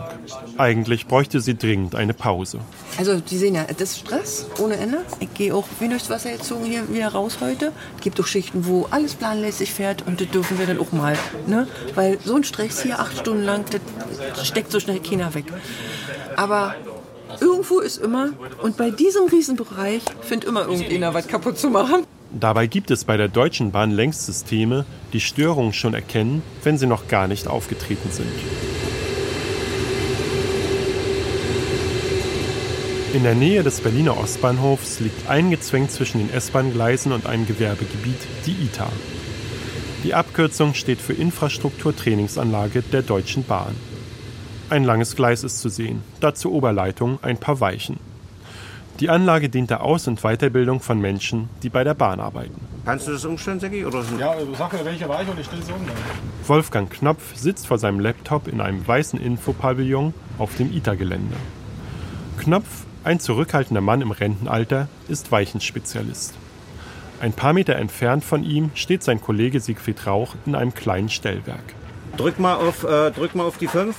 Eigentlich 0.57 1.07
bräuchte 1.07 1.41
sie 1.41 1.55
dringend 1.55 1.95
eine 1.95 2.13
Pause. 2.13 2.59
Also, 2.97 3.21
Sie 3.25 3.37
sehen 3.37 3.55
ja, 3.55 3.65
das 3.65 3.91
ist 3.91 3.99
Stress 3.99 4.47
ohne 4.59 4.77
Ende. 4.77 4.99
Ich 5.19 5.33
gehe 5.33 5.53
auch 5.53 5.65
wie 5.79 5.89
durchs 5.89 6.09
Wasser 6.09 6.31
gezogen 6.31 6.65
hier 6.65 6.89
wieder 6.89 7.09
raus 7.09 7.37
heute. 7.41 7.71
Es 7.97 8.03
gibt 8.03 8.19
auch 8.19 8.25
Schichten, 8.25 8.65
wo 8.65 8.87
alles 8.89 9.15
planmäßig 9.15 9.71
fährt 9.71 10.07
und 10.07 10.21
das 10.21 10.29
dürfen 10.29 10.57
wir 10.57 10.65
dann 10.65 10.79
auch 10.79 10.91
mal. 10.91 11.17
Ne? 11.45 11.67
Weil 11.93 12.17
so 12.23 12.35
ein 12.35 12.43
Stress 12.43 12.81
hier 12.81 12.99
acht 12.99 13.17
Stunden 13.17 13.43
lang, 13.43 13.65
das 14.35 14.47
steckt 14.47 14.71
so 14.71 14.79
schnell 14.79 14.99
keiner 14.99 15.33
weg. 15.33 15.45
Aber 16.35 16.75
irgendwo 17.41 17.79
ist 17.79 17.97
immer, 17.97 18.29
und 18.61 18.77
bei 18.77 18.89
diesem 18.89 19.27
Riesenbereich 19.27 20.03
findet 20.21 20.49
immer 20.49 20.67
irgendeiner 20.67 21.13
was 21.13 21.27
kaputt 21.27 21.57
zu 21.57 21.69
machen. 21.69 22.05
Dabei 22.31 22.67
gibt 22.67 22.91
es 22.91 23.05
bei 23.05 23.17
der 23.17 23.27
Deutschen 23.27 23.71
Bahn 23.71 23.91
längst 23.91 24.25
Systeme, 24.25 24.85
die 25.13 25.21
Störungen 25.21 25.73
schon 25.73 25.93
erkennen, 25.93 26.41
wenn 26.63 26.77
sie 26.77 26.87
noch 26.87 27.07
gar 27.07 27.27
nicht 27.27 27.47
aufgetreten 27.47 28.11
sind. 28.11 28.27
In 33.13 33.23
der 33.23 33.35
Nähe 33.35 33.63
des 33.63 33.79
Berliner 33.79 34.17
Ostbahnhofs 34.17 34.99
liegt 34.99 35.29
eingezwängt 35.29 35.89
zwischen 35.89 36.17
den 36.17 36.33
S-Bahn-Gleisen 36.33 37.13
und 37.13 37.25
einem 37.25 37.47
Gewerbegebiet 37.47 38.19
die 38.45 38.65
ITA. 38.65 38.91
Die 40.03 40.13
Abkürzung 40.13 40.73
steht 40.73 40.99
für 40.99 41.13
Infrastrukturtrainingsanlage 41.13 42.81
der 42.81 43.03
Deutschen 43.03 43.45
Bahn. 43.45 43.73
Ein 44.67 44.83
langes 44.83 45.15
Gleis 45.15 45.43
ist 45.43 45.59
zu 45.59 45.69
sehen, 45.69 46.01
dazu 46.21 46.51
Oberleitung, 46.51 47.19
ein 47.21 47.37
paar 47.37 47.59
Weichen. 47.59 47.99
Die 48.99 49.09
Anlage 49.09 49.49
dient 49.49 49.69
der 49.69 49.83
Aus- 49.83 50.07
und 50.07 50.21
Weiterbildung 50.21 50.79
von 50.79 50.99
Menschen, 50.99 51.49
die 51.61 51.69
bei 51.69 51.83
der 51.83 51.93
Bahn 51.93 52.19
arbeiten. 52.19 52.59
Kannst 52.83 53.07
du 53.07 53.11
das 53.11 53.25
umstellen, 53.25 53.59
Segi? 53.59 53.85
Oder 53.85 54.03
ja, 54.19 54.33
sag 54.57 54.73
mir 54.73 54.83
welche 54.83 55.07
Weiche 55.07 55.29
und 55.29 55.39
ich 55.39 55.45
stelle 55.45 55.61
sie 55.61 55.71
um. 55.71 55.81
Wolfgang 56.47 56.89
Knopf 56.89 57.35
sitzt 57.35 57.67
vor 57.67 57.77
seinem 57.77 57.99
Laptop 57.99 58.47
in 58.47 58.59
einem 58.59 58.87
weißen 58.87 59.19
Infopavillon 59.19 60.15
auf 60.39 60.55
dem 60.55 60.71
ITA-Gelände. 60.71 61.35
Knopf 62.39 62.85
ein 63.03 63.19
zurückhaltender 63.19 63.81
Mann 63.81 64.01
im 64.01 64.09
Rentenalter 64.09 64.87
ist 65.07 65.31
Weichenspezialist. 65.31 66.33
Ein 67.21 67.33
paar 67.33 67.53
Meter 67.53 67.75
entfernt 67.75 68.23
von 68.23 68.43
ihm 68.43 68.71
steht 68.73 69.03
sein 69.03 69.21
Kollege 69.21 69.59
Siegfried 69.59 70.07
Rauch 70.07 70.33
in 70.47 70.55
einem 70.55 70.73
kleinen 70.73 71.09
Stellwerk. 71.09 71.75
Drück 72.17 72.39
mal 72.39 72.55
auf, 72.55 72.83
äh, 72.83 73.11
drück 73.11 73.35
mal 73.35 73.43
auf 73.43 73.57
die 73.57 73.67
5. 73.67 73.95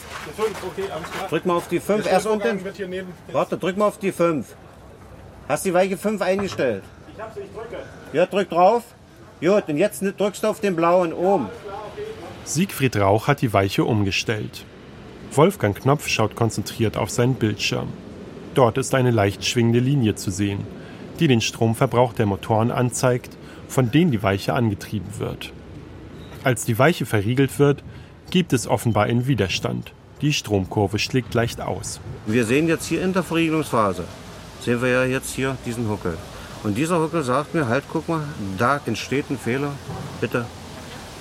Drück 1.29 1.47
mal 1.47 1.55
auf 1.55 1.69
die 1.69 1.81
5. 1.81 2.07
Erst 2.07 2.27
unten. 2.27 2.61
Warte, 3.33 3.59
drück 3.59 3.77
mal 3.77 3.87
auf 3.87 3.99
die 3.99 4.13
5. 4.13 4.47
Hast 5.49 5.65
die 5.65 5.75
Weiche 5.75 5.97
5 5.97 6.23
eingestellt? 6.23 6.83
Ich 7.15 7.23
hab 7.23 7.35
sie, 7.35 7.41
ich 7.41 7.51
drücke. 7.51 7.83
Ja, 8.13 8.27
drück 8.27 8.51
drauf. 8.51 8.83
Gut, 9.41 9.69
und 9.69 9.77
jetzt 9.77 10.03
drückst 10.03 10.43
du 10.43 10.49
auf 10.49 10.61
den 10.61 10.77
blauen 10.77 11.13
oben. 11.13 11.49
Siegfried 12.45 12.97
Rauch 12.97 13.29
hat 13.29 13.43
die 13.43 13.53
Weiche 13.53 13.85
umgestellt. 13.85 14.65
Wolfgang 15.33 15.77
Knopf 15.77 16.09
schaut 16.09 16.35
konzentriert 16.35 16.97
auf 16.97 17.11
seinen 17.11 17.35
Bildschirm. 17.35 17.89
Dort 18.55 18.79
ist 18.79 18.95
eine 18.95 19.11
leicht 19.11 19.45
schwingende 19.45 19.81
Linie 19.81 20.15
zu 20.15 20.31
sehen, 20.31 20.67
die 21.21 21.29
den 21.29 21.43
Stromverbrauch 21.43 22.15
der 22.15 22.27
Motoren 22.27 22.71
anzeigt, 22.71 23.37
von 23.69 23.91
denen 23.91 24.11
die 24.11 24.23
Weiche 24.23 24.55
angetrieben 24.55 25.19
wird. 25.19 25.53
Als 26.45 26.65
die 26.65 26.79
Weiche 26.79 27.05
verriegelt 27.05 27.59
wird, 27.59 27.83
gibt 28.31 28.53
es 28.53 28.67
offenbar 28.67 29.05
einen 29.05 29.27
Widerstand. 29.27 29.93
Die 30.21 30.33
Stromkurve 30.33 30.99
schlägt 30.99 31.35
leicht 31.35 31.61
aus. 31.61 32.01
Wir 32.27 32.45
sehen 32.45 32.69
jetzt 32.69 32.87
hier 32.87 33.03
in 33.03 33.13
der 33.13 33.23
Verriegelungsphase, 33.23 34.05
sehen 34.61 34.81
wir 34.81 34.89
ja 34.89 35.05
jetzt 35.05 35.35
hier 35.35 35.57
diesen 35.67 35.89
Huckel. 35.89 36.17
Und 36.63 36.77
dieser 36.77 37.01
Huckel 37.01 37.23
sagt 37.23 37.55
mir, 37.55 37.69
halt, 37.69 37.85
guck 37.93 38.09
mal, 38.09 38.25
da 38.59 38.81
entsteht 38.87 39.31
ein 39.31 39.39
Fehler, 39.39 39.73
bitte 40.21 40.47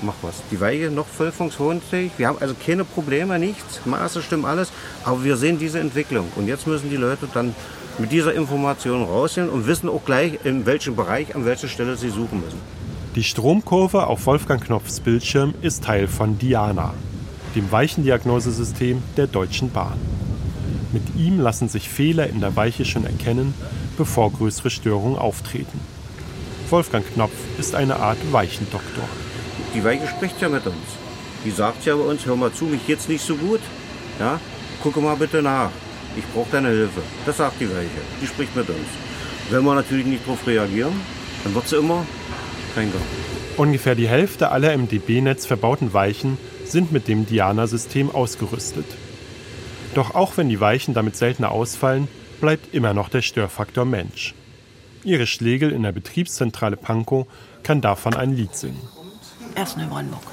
mach 0.01 0.15
was. 0.21 0.41
Die 0.51 0.59
Weiche 0.59 0.89
noch 0.89 1.07
voll 1.07 1.31
funktionsfähig. 1.31 2.11
Wir 2.17 2.27
haben 2.27 2.37
also 2.39 2.55
keine 2.65 2.85
Probleme, 2.85 3.37
nichts. 3.39 3.81
Maße 3.85 4.21
stimmen 4.21 4.45
alles. 4.45 4.71
Aber 5.03 5.23
wir 5.23 5.37
sehen 5.37 5.59
diese 5.59 5.79
Entwicklung. 5.79 6.31
Und 6.35 6.47
jetzt 6.47 6.67
müssen 6.67 6.89
die 6.89 6.97
Leute 6.97 7.27
dann 7.33 7.55
mit 7.97 8.11
dieser 8.11 8.33
Information 8.33 9.03
rausgehen 9.03 9.49
und 9.49 9.67
wissen 9.67 9.89
auch 9.89 10.03
gleich, 10.05 10.39
in 10.43 10.65
welchem 10.65 10.95
Bereich, 10.95 11.35
an 11.35 11.45
welcher 11.45 11.67
Stelle 11.67 11.95
sie 11.95 12.09
suchen 12.09 12.41
müssen. 12.41 12.59
Die 13.15 13.23
Stromkurve 13.23 14.07
auf 14.07 14.25
Wolfgang 14.25 14.61
Knopfs 14.61 14.99
Bildschirm 14.99 15.53
ist 15.61 15.85
Teil 15.85 16.05
von 16.09 16.37
Diana, 16.37 16.93
dem 17.55 17.71
Weichendiagnosesystem 17.71 19.01
der 19.15 19.27
Deutschen 19.27 19.71
Bahn. 19.71 19.97
Mit 20.91 21.03
ihm 21.15 21.39
lassen 21.39 21.69
sich 21.69 21.87
Fehler 21.87 22.27
in 22.27 22.41
der 22.41 22.57
Weiche 22.57 22.83
schon 22.83 23.05
erkennen, 23.05 23.53
bevor 23.97 24.33
größere 24.33 24.69
Störungen 24.69 25.17
auftreten. 25.17 25.79
Wolfgang 26.69 27.05
Knopf 27.13 27.31
ist 27.57 27.73
eine 27.73 27.95
Art 28.01 28.17
Weichendoktor. 28.33 29.05
Die 29.73 29.85
Weiche 29.85 30.07
spricht 30.07 30.41
ja 30.41 30.49
mit 30.49 30.65
uns. 30.65 30.75
Die 31.45 31.51
sagt 31.51 31.85
ja 31.85 31.95
bei 31.95 32.03
uns, 32.03 32.25
hör 32.25 32.35
mal 32.35 32.51
zu, 32.51 32.65
mich 32.65 32.85
geht's 32.85 33.07
nicht 33.07 33.25
so 33.25 33.37
gut. 33.37 33.61
Ja, 34.19 34.41
gucke 34.83 34.99
mal 34.99 35.15
bitte 35.15 35.41
nach. 35.41 35.69
Ich 36.17 36.25
brauche 36.33 36.51
deine 36.51 36.67
Hilfe. 36.67 37.01
Das 37.25 37.37
sagt 37.37 37.61
die 37.61 37.69
Weiche. 37.69 38.01
Die 38.21 38.27
spricht 38.27 38.53
mit 38.57 38.67
uns. 38.67 38.89
Wenn 39.49 39.63
wir 39.63 39.73
natürlich 39.73 40.05
nicht 40.05 40.25
darauf 40.25 40.45
reagieren, 40.45 40.99
dann 41.45 41.55
wird 41.55 41.69
sie 41.69 41.77
immer 41.77 42.05
Gang. 42.75 42.91
Ungefähr 43.57 43.95
die 43.95 44.07
Hälfte 44.07 44.51
aller 44.51 44.73
im 44.73 44.87
DB-Netz 44.87 45.45
verbauten 45.45 45.93
Weichen 45.93 46.37
sind 46.65 46.91
mit 46.91 47.07
dem 47.07 47.25
Diana-System 47.25 48.13
ausgerüstet. 48.13 48.85
Doch 49.93 50.13
auch 50.13 50.35
wenn 50.37 50.49
die 50.49 50.59
Weichen 50.59 50.93
damit 50.93 51.15
seltener 51.15 51.51
ausfallen, 51.51 52.07
bleibt 52.41 52.73
immer 52.73 52.93
noch 52.93 53.09
der 53.09 53.21
Störfaktor 53.21 53.85
Mensch. 53.85 54.35
Ihre 55.03 55.25
Schlegel 55.25 55.71
in 55.71 55.83
der 55.83 55.93
Betriebszentrale 55.93 56.75
Pankow 56.75 57.27
kann 57.63 57.81
davon 57.81 58.13
ein 58.13 58.35
Lied 58.35 58.55
singen 58.55 58.81
erst 59.55 59.77
Neubrandenburg. 59.77 60.23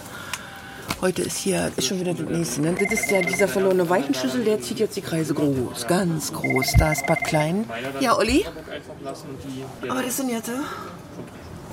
Heute 1.00 1.22
ist 1.22 1.38
hier 1.38 1.72
ist 1.76 1.88
schon 1.88 1.98
wieder 2.00 2.14
das 2.14 2.28
nächste. 2.28 2.60
Ne? 2.60 2.74
Das 2.74 2.92
ist 2.92 3.10
ja 3.10 3.22
dieser 3.22 3.48
verlorene 3.48 3.88
Weichenschlüssel, 3.88 4.44
der 4.44 4.60
zieht 4.60 4.78
jetzt 4.78 4.96
die 4.96 5.00
Kreise 5.00 5.34
groß, 5.34 5.86
ganz 5.88 6.32
groß. 6.32 6.74
Da 6.78 6.92
ist 6.92 7.06
Bad 7.06 7.24
Klein. 7.24 7.64
Ja, 8.00 8.16
Olli? 8.16 8.44
Aber 9.88 10.02
das 10.02 10.16
sind 10.16 10.28
jetzt. 10.28 10.50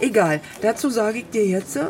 Egal, 0.02 0.40
dazu 0.62 0.90
sage 0.90 1.20
ich 1.20 1.30
dir 1.30 1.46
jetzt 1.46 1.76
äh, 1.76 1.82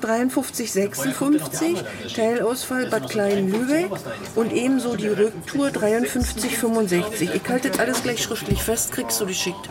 53, 0.00 0.70
56, 0.70 1.82
Teilausfall 2.14 2.86
Bad 2.86 3.08
Klein-Lübeck 3.08 3.90
und 4.34 4.52
ebenso 4.52 4.96
die 4.96 5.08
Rücktour 5.08 5.70
53, 5.70 6.56
65. 6.56 7.30
Ich 7.34 7.48
halte 7.48 7.70
das 7.70 7.78
alles 7.78 8.02
gleich 8.02 8.22
schriftlich 8.22 8.62
fest, 8.62 8.92
kriegst 8.92 9.20
du 9.20 9.26
die 9.26 9.34
schickt. 9.34 9.70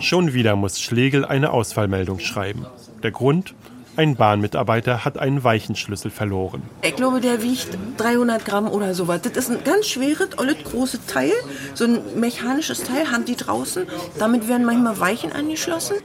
Schon 0.00 0.32
wieder 0.32 0.56
muss 0.56 0.80
Schlegel 0.80 1.24
eine 1.24 1.52
Ausfallmeldung 1.52 2.18
schreiben. 2.18 2.66
Der 3.02 3.12
Grund? 3.12 3.54
Ein 3.94 4.16
Bahnmitarbeiter 4.16 5.04
hat 5.04 5.18
einen 5.18 5.44
Weichenschlüssel 5.44 6.10
verloren. 6.10 6.62
Ich 6.80 6.96
glaube, 6.96 7.20
der 7.20 7.42
wiegt 7.42 7.76
300 7.98 8.42
Gramm 8.42 8.66
oder 8.66 8.94
sowas. 8.94 9.20
Das 9.20 9.36
ist 9.36 9.50
ein 9.50 9.64
ganz 9.64 9.86
schweres, 9.86 10.38
olles, 10.38 10.56
großes 10.64 11.04
Teil. 11.06 11.32
So 11.74 11.84
ein 11.84 12.00
mechanisches 12.18 12.84
Teil 12.84 13.12
haben 13.12 13.26
die 13.26 13.36
draußen. 13.36 13.86
Damit 14.18 14.48
werden 14.48 14.64
manchmal 14.64 14.98
Weichen 14.98 15.30
angeschlossen. 15.32 15.96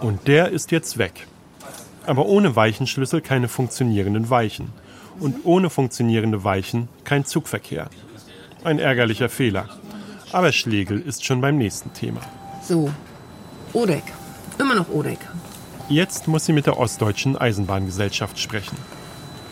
Und 0.00 0.28
der 0.28 0.50
ist 0.50 0.72
jetzt 0.72 0.98
weg. 0.98 1.26
Aber 2.06 2.26
ohne 2.26 2.54
Weichenschlüssel 2.54 3.20
keine 3.20 3.48
funktionierenden 3.48 4.30
Weichen. 4.30 4.72
Und 5.18 5.44
ohne 5.44 5.70
funktionierende 5.70 6.44
Weichen 6.44 6.88
kein 7.04 7.24
Zugverkehr. 7.24 7.88
Ein 8.64 8.78
ärgerlicher 8.78 9.28
Fehler. 9.28 9.68
Aber 10.32 10.52
Schlegel 10.52 11.00
ist 11.00 11.24
schon 11.24 11.40
beim 11.40 11.56
nächsten 11.56 11.92
Thema. 11.94 12.20
So, 12.62 12.90
Odeck. 13.72 14.04
Immer 14.58 14.74
noch 14.74 14.88
Odeck. 14.90 15.18
Jetzt 15.88 16.26
muss 16.26 16.46
sie 16.46 16.52
mit 16.52 16.66
der 16.66 16.78
Ostdeutschen 16.78 17.36
Eisenbahngesellschaft 17.36 18.38
sprechen. 18.38 18.76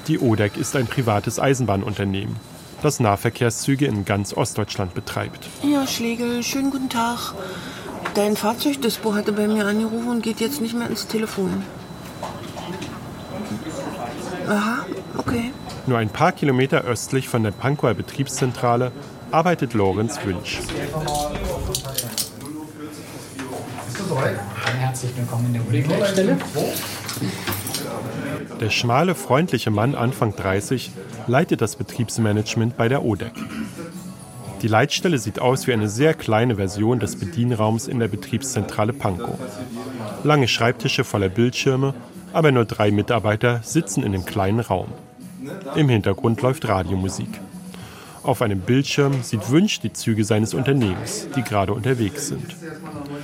Die 0.08 0.18
ODEC 0.18 0.56
ist 0.56 0.76
ein 0.76 0.86
privates 0.86 1.38
Eisenbahnunternehmen, 1.38 2.36
das 2.82 3.00
Nahverkehrszüge 3.00 3.86
in 3.86 4.04
ganz 4.04 4.34
Ostdeutschland 4.34 4.94
betreibt. 4.94 5.48
Ja, 5.62 5.86
Schlegel, 5.86 6.42
schönen 6.42 6.70
guten 6.70 6.90
Tag. 6.90 7.34
Dein 8.14 8.36
Fahrzeugdispo 8.36 9.14
hatte 9.14 9.32
bei 9.32 9.48
mir 9.48 9.66
angerufen 9.66 10.08
und 10.08 10.22
geht 10.22 10.40
jetzt 10.40 10.60
nicht 10.60 10.74
mehr 10.74 10.88
ins 10.88 11.08
Telefon. 11.08 11.64
Aha, 14.48 14.86
okay. 15.16 15.52
Nur 15.86 15.98
ein 15.98 16.08
paar 16.08 16.32
Kilometer 16.32 16.82
östlich 16.82 17.28
von 17.28 17.42
der 17.42 17.50
Pankower 17.50 17.94
Betriebszentrale 17.94 18.92
arbeitet 19.32 19.74
Lorenz 19.74 20.18
Wünsch. 20.24 20.60
Herzlich 24.78 25.16
willkommen 25.16 25.46
in 25.46 25.52
der 25.54 25.62
Kollegenstelle. 25.62 26.36
Der 28.60 28.70
schmale, 28.70 29.14
freundliche 29.14 29.70
Mann 29.70 29.96
Anfang 29.96 30.36
30 30.36 30.92
leitet 31.26 31.60
das 31.60 31.74
Betriebsmanagement 31.74 32.76
bei 32.76 32.88
der 32.88 33.04
ODEC. 33.04 33.32
Die 34.64 34.68
Leitstelle 34.68 35.18
sieht 35.18 35.40
aus 35.40 35.66
wie 35.66 35.74
eine 35.74 35.90
sehr 35.90 36.14
kleine 36.14 36.56
Version 36.56 36.98
des 36.98 37.16
Bedienraums 37.16 37.86
in 37.86 37.98
der 37.98 38.08
Betriebszentrale 38.08 38.94
Pankow. 38.94 39.38
Lange 40.22 40.48
Schreibtische 40.48 41.04
voller 41.04 41.28
Bildschirme, 41.28 41.92
aber 42.32 42.50
nur 42.50 42.64
drei 42.64 42.90
Mitarbeiter 42.90 43.60
sitzen 43.62 44.02
in 44.02 44.12
dem 44.12 44.24
kleinen 44.24 44.60
Raum. 44.60 44.86
Im 45.76 45.90
Hintergrund 45.90 46.40
läuft 46.40 46.66
Radiomusik. 46.66 47.28
Auf 48.22 48.40
einem 48.40 48.60
Bildschirm 48.60 49.22
sieht 49.22 49.50
Wünsch 49.50 49.80
die 49.80 49.92
Züge 49.92 50.24
seines 50.24 50.54
Unternehmens, 50.54 51.28
die 51.36 51.42
gerade 51.42 51.74
unterwegs 51.74 52.28
sind. 52.28 52.56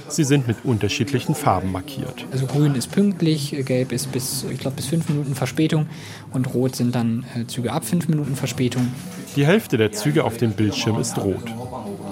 Sie 0.09 0.25
sind 0.25 0.47
mit 0.47 0.59
unterschiedlichen 0.65 1.35
Farben 1.35 1.73
markiert. 1.73 2.27
Also 2.33 2.45
grün 2.45 2.75
ist 2.75 2.89
pünktlich, 2.93 3.57
gelb 3.65 3.93
ist 3.93 4.13
bis, 4.13 4.45
ich 4.51 4.59
glaube, 4.59 4.77
bis 4.77 4.89
fünf 4.89 5.09
Minuten 5.09 5.35
Verspätung 5.35 5.87
und 6.35 6.53
rot 6.53 6.77
sind 6.77 6.95
dann 6.95 7.25
äh, 7.35 7.47
Züge 7.47 7.73
ab 7.73 7.87
fünf 7.87 8.09
Minuten 8.09 8.37
Verspätung. 8.37 8.89
Die 9.37 9.47
Hälfte 9.47 9.77
der 9.77 9.93
Züge 9.93 10.25
auf 10.25 10.37
dem 10.37 10.53
Bildschirm 10.53 10.99
ist 10.99 11.17
rot. 11.19 11.45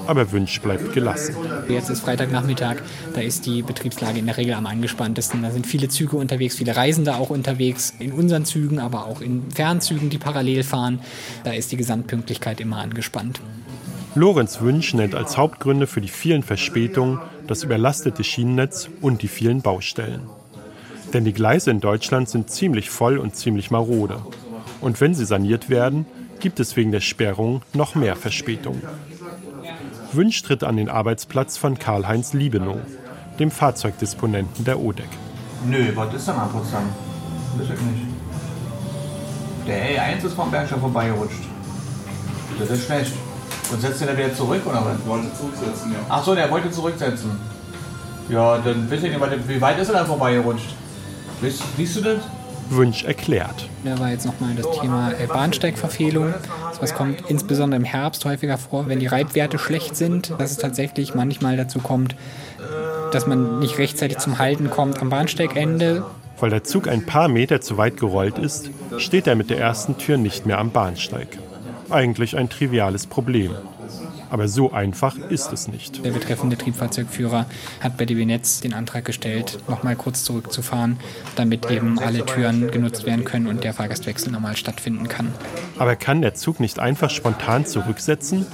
Aber 0.07 0.31
Wünsch 0.33 0.61
bleibt 0.61 0.92
gelassen. 0.92 1.35
Jetzt 1.68 1.90
ist 1.90 2.00
Freitagnachmittag, 2.00 2.76
da 3.14 3.20
ist 3.20 3.44
die 3.44 3.62
Betriebslage 3.62 4.20
in 4.20 4.26
der 4.26 4.37
Regel 4.37 4.54
am 4.54 4.66
angespanntesten. 4.66 5.42
Da 5.42 5.50
sind 5.50 5.66
viele 5.66 5.88
Züge 5.88 6.16
unterwegs, 6.16 6.57
viele 6.57 6.76
Reisende 6.76 7.16
auch 7.16 7.31
unterwegs, 7.31 7.92
in 7.98 8.12
unseren 8.12 8.44
Zügen, 8.44 8.78
aber 8.78 9.07
auch 9.07 9.20
in 9.20 9.50
Fernzügen, 9.50 10.11
die 10.11 10.18
parallel 10.18 10.62
fahren. 10.62 11.00
Da 11.44 11.52
ist 11.52 11.72
die 11.72 11.76
Gesamtpünktlichkeit 11.76 12.61
immer 12.61 12.78
angespannt. 12.78 13.40
Lorenz 14.14 14.61
Wünsch 14.61 14.94
nennt 14.94 15.14
als 15.14 15.37
Hauptgründe 15.37 15.87
für 15.87 16.00
die 16.00 16.09
vielen 16.09 16.42
Verspätungen 16.42 17.20
das 17.46 17.64
überlastete 17.64 18.24
Schienennetz 18.24 18.88
und 19.00 19.22
die 19.22 19.28
vielen 19.28 19.61
Baustellen. 19.61 20.22
Denn 21.12 21.24
die 21.24 21.33
Gleise 21.33 21.70
in 21.70 21.81
Deutschland 21.81 22.28
sind 22.28 22.50
ziemlich 22.50 22.90
voll 22.90 23.18
und 23.18 23.35
ziemlich 23.35 23.70
marode. 23.70 24.20
Und 24.81 25.00
wenn 25.00 25.14
sie 25.14 25.24
saniert 25.24 25.68
werden, 25.68 26.07
gibt 26.40 26.61
es 26.61 26.77
wegen 26.77 26.92
der 26.92 27.01
Sperrung 27.01 27.62
noch 27.74 27.94
mehr 27.94 28.16
Verspätungen. 28.16 28.83
Wünsch 30.12 30.42
tritt 30.42 30.64
an 30.64 30.77
den 30.77 30.88
Arbeitsplatz 30.88 31.57
von 31.57 31.79
Karl-Heinz 31.79 32.33
Liebenow, 32.33 32.79
dem 33.38 33.51
Fahrzeugdisponenten 33.51 34.64
der 34.64 34.81
ODEC. 34.81 35.09
Nö, 35.66 35.92
was 35.94 36.14
ist 36.14 36.29
denn 36.29 36.37
an 36.37 36.51
Potsdam? 36.51 36.85
Weiß 37.57 37.66
ich 37.66 37.81
nicht. 37.81 38.07
Der 39.66 39.83
A1 39.85 40.24
ist 40.24 40.35
vom 40.35 40.51
Berg 40.51 40.68
schon 40.68 40.81
vorbeigerutscht. 40.81 41.42
Das 42.59 42.70
ist 42.70 42.87
schlecht. 42.87 43.12
Und 43.70 43.81
setzt 43.83 44.01
den 44.01 44.16
wieder 44.16 44.35
zurück, 44.35 44.62
oder 44.64 44.83
was? 44.85 45.07
Wollte 45.07 45.33
zurücksetzen, 45.35 45.92
ja. 45.92 45.98
Ach 46.09 46.24
so, 46.24 46.35
der 46.35 46.51
wollte 46.51 46.70
zurücksetzen. 46.70 47.33
Ja, 48.31 48.59
dann 48.59 48.90
weiß 48.90 49.03
ich 49.03 49.11
nicht, 49.11 49.48
wie 49.48 49.61
weit 49.61 49.79
ist 49.79 49.88
er 49.88 49.94
dann 49.94 50.07
vorbeigerutscht? 50.07 50.74
Siehst, 51.42 51.62
siehst 51.77 51.96
du 51.96 52.01
das? 52.01 52.18
Wünsch 52.70 53.04
erklärt. 53.04 53.68
Da 53.85 53.98
war 53.98 54.11
jetzt 54.11 54.26
nochmal 54.26 54.54
das 54.54 54.66
Thema 54.81 55.12
äh, 55.12 55.26
Bahnsteigverfehlung. 55.26 56.35
Was 56.81 56.94
kommt 56.94 57.22
insbesondere 57.28 57.81
im 57.81 57.85
Herbst 57.85 58.24
häufiger 58.24 58.59
vor, 58.59 58.88
wenn 58.88 59.00
die 59.00 59.07
Reibwerte 59.07 59.59
schlecht 59.59 59.96
sind, 59.96 60.33
dass 60.38 60.52
es 60.52 60.57
tatsächlich 60.59 61.14
manchmal 61.14 61.57
dazu 61.57 61.78
kommt, 61.81 62.14
dass 63.12 63.26
man 63.26 63.59
nicht 63.59 63.78
rechtzeitig 63.78 64.18
zum 64.18 64.38
Halten 64.38 64.70
kommt 64.70 65.00
am 65.00 65.11
Bahnsteigende. 65.11 66.04
Weil 66.40 66.50
der 66.50 66.64
Zug 66.64 66.88
ein 66.88 67.04
paar 67.04 67.28
Meter 67.28 67.61
zu 67.61 67.76
weit 67.76 67.96
gerollt 67.96 68.38
ist, 68.38 68.70
steht 68.98 69.26
er 69.26 69.35
mit 69.35 69.50
der 69.50 69.59
ersten 69.59 69.98
Tür 69.98 70.18
nicht 70.18 70.46
mehr 70.46 70.59
am 70.59 70.70
Bahnsteig. 70.70 71.28
Eigentlich 71.90 72.37
ein 72.37 72.48
triviales 72.48 73.07
Problem. 73.07 73.52
Aber 74.31 74.49
so 74.49 74.73
einfach 74.73 75.17
ist 75.31 75.53
es 75.53 75.69
nicht. 75.69 76.05
Der 76.05 76.11
betreffende 76.11 76.57
Triebfahrzeugführer 76.57 77.47
hat 77.81 77.97
bei 77.97 78.05
DB 78.05 78.25
Netz 78.25 78.61
den 78.61 78.75
Antrag 78.75 79.05
gestellt, 79.05 79.59
nochmal 79.69 79.97
kurz 79.97 80.25
zurückzufahren, 80.25 80.99
damit 81.37 81.71
eben 81.71 81.99
alle 81.99 82.25
Türen 82.25 82.71
genutzt 82.71 83.07
werden 83.07 83.25
können 83.25 83.47
und 83.47 83.64
der 83.64 83.75
Fahrgastwechsel 83.75 84.33
normal 84.33 84.57
stattfinden 84.57 85.09
kann. 85.09 85.33
Aber 85.79 85.97
kann 85.97 86.23
der 86.23 86.35
Zug 86.35 86.61
nicht 86.61 86.79
einfach 86.79 87.11
spontan 87.11 87.67
zurücksetzen? 87.67 88.47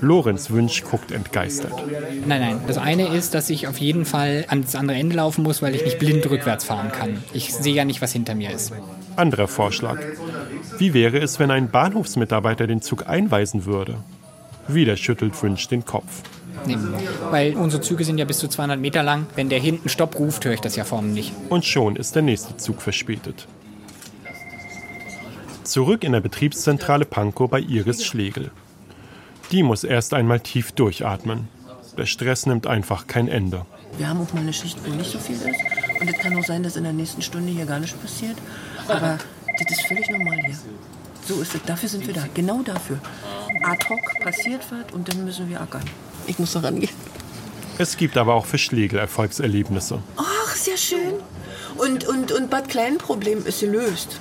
Lorenz 0.00 0.50
Wünsch 0.50 0.82
guckt 0.84 1.12
entgeistert. 1.12 1.72
Nein, 2.26 2.40
nein. 2.40 2.60
Das 2.66 2.78
eine 2.78 3.08
ist, 3.08 3.34
dass 3.34 3.50
ich 3.50 3.68
auf 3.68 3.78
jeden 3.78 4.04
Fall 4.04 4.44
ans 4.48 4.74
andere 4.74 4.96
Ende 4.96 5.16
laufen 5.16 5.42
muss, 5.42 5.62
weil 5.62 5.74
ich 5.74 5.84
nicht 5.84 5.98
blind 5.98 6.28
rückwärts 6.28 6.64
fahren 6.64 6.90
kann. 6.92 7.22
Ich 7.32 7.54
sehe 7.54 7.74
ja 7.74 7.84
nicht, 7.84 8.02
was 8.02 8.12
hinter 8.12 8.34
mir 8.34 8.50
ist. 8.50 8.72
Anderer 9.16 9.48
Vorschlag. 9.48 9.98
Wie 10.78 10.94
wäre 10.94 11.18
es, 11.18 11.38
wenn 11.38 11.50
ein 11.50 11.70
Bahnhofsmitarbeiter 11.70 12.66
den 12.66 12.82
Zug 12.82 13.08
einweisen 13.08 13.64
würde? 13.64 13.96
Wieder 14.68 14.96
schüttelt 14.96 15.40
Wünsch 15.42 15.68
den 15.68 15.84
Kopf. 15.84 16.22
Nee, 16.66 16.78
weil 17.30 17.56
unsere 17.56 17.82
Züge 17.82 18.04
sind 18.04 18.18
ja 18.18 18.24
bis 18.24 18.38
zu 18.38 18.48
200 18.48 18.80
Meter 18.80 19.02
lang. 19.02 19.26
Wenn 19.34 19.48
der 19.48 19.58
hinten 19.58 19.88
Stopp 19.88 20.18
ruft, 20.18 20.44
höre 20.44 20.54
ich 20.54 20.60
das 20.60 20.76
ja 20.76 20.84
vorne 20.84 21.08
nicht. 21.08 21.32
Und 21.50 21.64
schon 21.64 21.96
ist 21.96 22.14
der 22.14 22.22
nächste 22.22 22.56
Zug 22.56 22.80
verspätet. 22.80 23.46
Zurück 25.64 26.04
in 26.04 26.12
der 26.12 26.20
Betriebszentrale 26.20 27.04
Pankow 27.04 27.50
bei 27.50 27.60
Iris 27.60 28.04
Schlegel. 28.04 28.50
Die 29.50 29.62
muss 29.62 29.84
erst 29.84 30.14
einmal 30.14 30.40
tief 30.40 30.72
durchatmen. 30.72 31.48
Der 31.96 32.06
Stress 32.06 32.46
nimmt 32.46 32.66
einfach 32.66 33.06
kein 33.06 33.28
Ende. 33.28 33.66
Wir 33.98 34.08
haben 34.08 34.20
auch 34.20 34.32
mal 34.32 34.40
eine 34.40 34.52
Schicht, 34.52 34.78
wo 34.84 34.94
nicht 34.94 35.10
so 35.10 35.18
viel 35.18 35.36
ist. 35.36 36.00
Und 36.00 36.08
es 36.08 36.18
kann 36.18 36.36
auch 36.36 36.44
sein, 36.44 36.62
dass 36.62 36.76
in 36.76 36.84
der 36.84 36.92
nächsten 36.92 37.22
Stunde 37.22 37.52
hier 37.52 37.66
gar 37.66 37.78
nichts 37.78 37.96
passiert. 37.96 38.36
Aber 38.88 39.18
das 39.58 39.70
ist 39.70 39.86
völlig 39.86 40.08
normal 40.10 40.38
hier. 40.44 40.56
So 41.26 41.40
ist 41.40 41.54
es. 41.54 41.62
Dafür 41.62 41.88
sind 41.88 42.06
wir 42.06 42.14
da. 42.14 42.26
Genau 42.34 42.62
dafür. 42.62 42.98
Ad 43.62 43.88
hoc 43.88 44.00
passiert 44.22 44.62
was 44.70 44.92
und 44.92 45.08
dann 45.08 45.24
müssen 45.24 45.48
wir 45.48 45.60
ackern. 45.60 45.84
Ich 46.26 46.38
muss 46.38 46.52
da 46.52 46.60
rangehen. 46.60 46.94
Es 47.78 47.96
gibt 47.96 48.16
aber 48.16 48.34
auch 48.34 48.46
für 48.46 48.58
Schlegel 48.58 48.98
Erfolgserlebnisse. 48.98 50.00
Ach, 50.16 50.54
sehr 50.54 50.76
schön. 50.76 51.14
Und, 51.76 52.06
und, 52.06 52.30
und 52.30 52.50
Bad 52.50 52.68
Klein-Problem 52.68 53.44
ist 53.44 53.60
gelöst. 53.60 54.20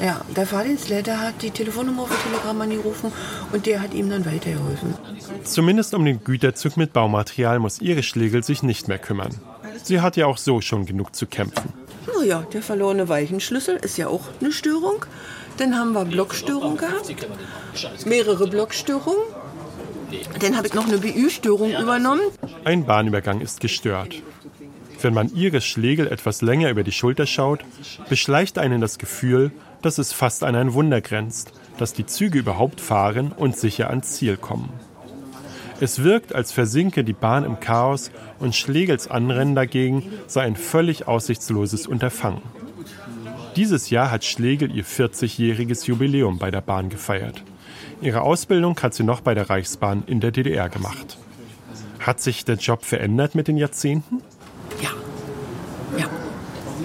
Ja, 0.00 0.20
der 0.36 0.46
Fahrdienstleiter 0.46 1.20
hat 1.20 1.42
die 1.42 1.50
Telefonnummer 1.50 2.06
der 2.08 2.18
Telegram 2.18 2.60
angerufen 2.60 3.12
und 3.52 3.66
der 3.66 3.80
hat 3.80 3.94
ihm 3.94 4.10
dann 4.10 4.24
weitergeholfen. 4.26 4.94
Zumindest 5.42 5.92
um 5.94 6.04
den 6.04 6.22
Güterzug 6.22 6.76
mit 6.76 6.92
Baumaterial 6.92 7.58
muss 7.58 7.80
Iris 7.80 8.06
Schlegel 8.06 8.44
sich 8.44 8.62
nicht 8.62 8.86
mehr 8.86 8.98
kümmern. 8.98 9.34
Sie 9.82 10.00
hat 10.00 10.16
ja 10.16 10.26
auch 10.26 10.38
so 10.38 10.60
schon 10.60 10.86
genug 10.86 11.16
zu 11.16 11.26
kämpfen. 11.26 11.72
Naja, 12.16 12.46
der 12.52 12.62
verlorene 12.62 13.08
Weichenschlüssel 13.08 13.76
ist 13.76 13.96
ja 13.98 14.08
auch 14.08 14.24
eine 14.40 14.52
Störung. 14.52 15.04
Dann 15.56 15.76
haben 15.76 15.92
wir 15.92 16.04
Blockstörung 16.04 16.76
gehabt. 16.76 17.14
Mehrere 18.06 18.46
Blockstörungen. 18.46 19.24
Dann 20.40 20.56
habe 20.56 20.68
ich 20.68 20.74
noch 20.74 20.86
eine 20.86 20.98
BÜ-Störung 20.98 21.72
übernommen. 21.72 22.22
Ein 22.64 22.86
Bahnübergang 22.86 23.40
ist 23.40 23.60
gestört. 23.60 24.14
Wenn 25.00 25.14
man 25.14 25.32
Iris 25.34 25.64
Schlegel 25.64 26.08
etwas 26.08 26.42
länger 26.42 26.70
über 26.70 26.82
die 26.82 26.92
Schulter 26.92 27.26
schaut, 27.26 27.60
beschleicht 28.08 28.58
einen 28.58 28.80
das 28.80 28.98
Gefühl, 28.98 29.52
dass 29.82 29.98
es 29.98 30.12
fast 30.12 30.42
an 30.42 30.56
ein 30.56 30.72
Wunder 30.74 31.00
grenzt, 31.00 31.52
dass 31.78 31.92
die 31.92 32.06
Züge 32.06 32.38
überhaupt 32.38 32.80
fahren 32.80 33.32
und 33.36 33.56
sicher 33.56 33.90
ans 33.90 34.14
Ziel 34.14 34.36
kommen. 34.36 34.70
Es 35.80 36.02
wirkt, 36.02 36.34
als 36.34 36.50
versinke 36.50 37.04
die 37.04 37.12
Bahn 37.12 37.44
im 37.44 37.60
Chaos 37.60 38.10
und 38.40 38.56
Schlegels 38.56 39.08
Anrennen 39.08 39.54
dagegen 39.54 40.02
sei 40.26 40.42
ein 40.42 40.56
völlig 40.56 41.06
aussichtsloses 41.06 41.86
Unterfangen. 41.86 42.42
Dieses 43.54 43.90
Jahr 43.90 44.10
hat 44.10 44.24
Schlegel 44.24 44.74
ihr 44.74 44.84
40-jähriges 44.84 45.86
Jubiläum 45.86 46.38
bei 46.38 46.50
der 46.50 46.60
Bahn 46.60 46.88
gefeiert. 46.88 47.42
Ihre 48.00 48.22
Ausbildung 48.22 48.78
hat 48.80 48.94
sie 48.94 49.02
noch 49.02 49.20
bei 49.20 49.34
der 49.34 49.50
Reichsbahn 49.50 50.04
in 50.06 50.20
der 50.20 50.30
DDR 50.30 50.68
gemacht. 50.68 51.18
Hat 52.00 52.20
sich 52.20 52.44
der 52.44 52.56
Job 52.56 52.84
verändert 52.84 53.34
mit 53.34 53.48
den 53.48 53.56
Jahrzehnten? 53.56 54.22
Ja. 54.80 54.90
Ja. 55.96 56.06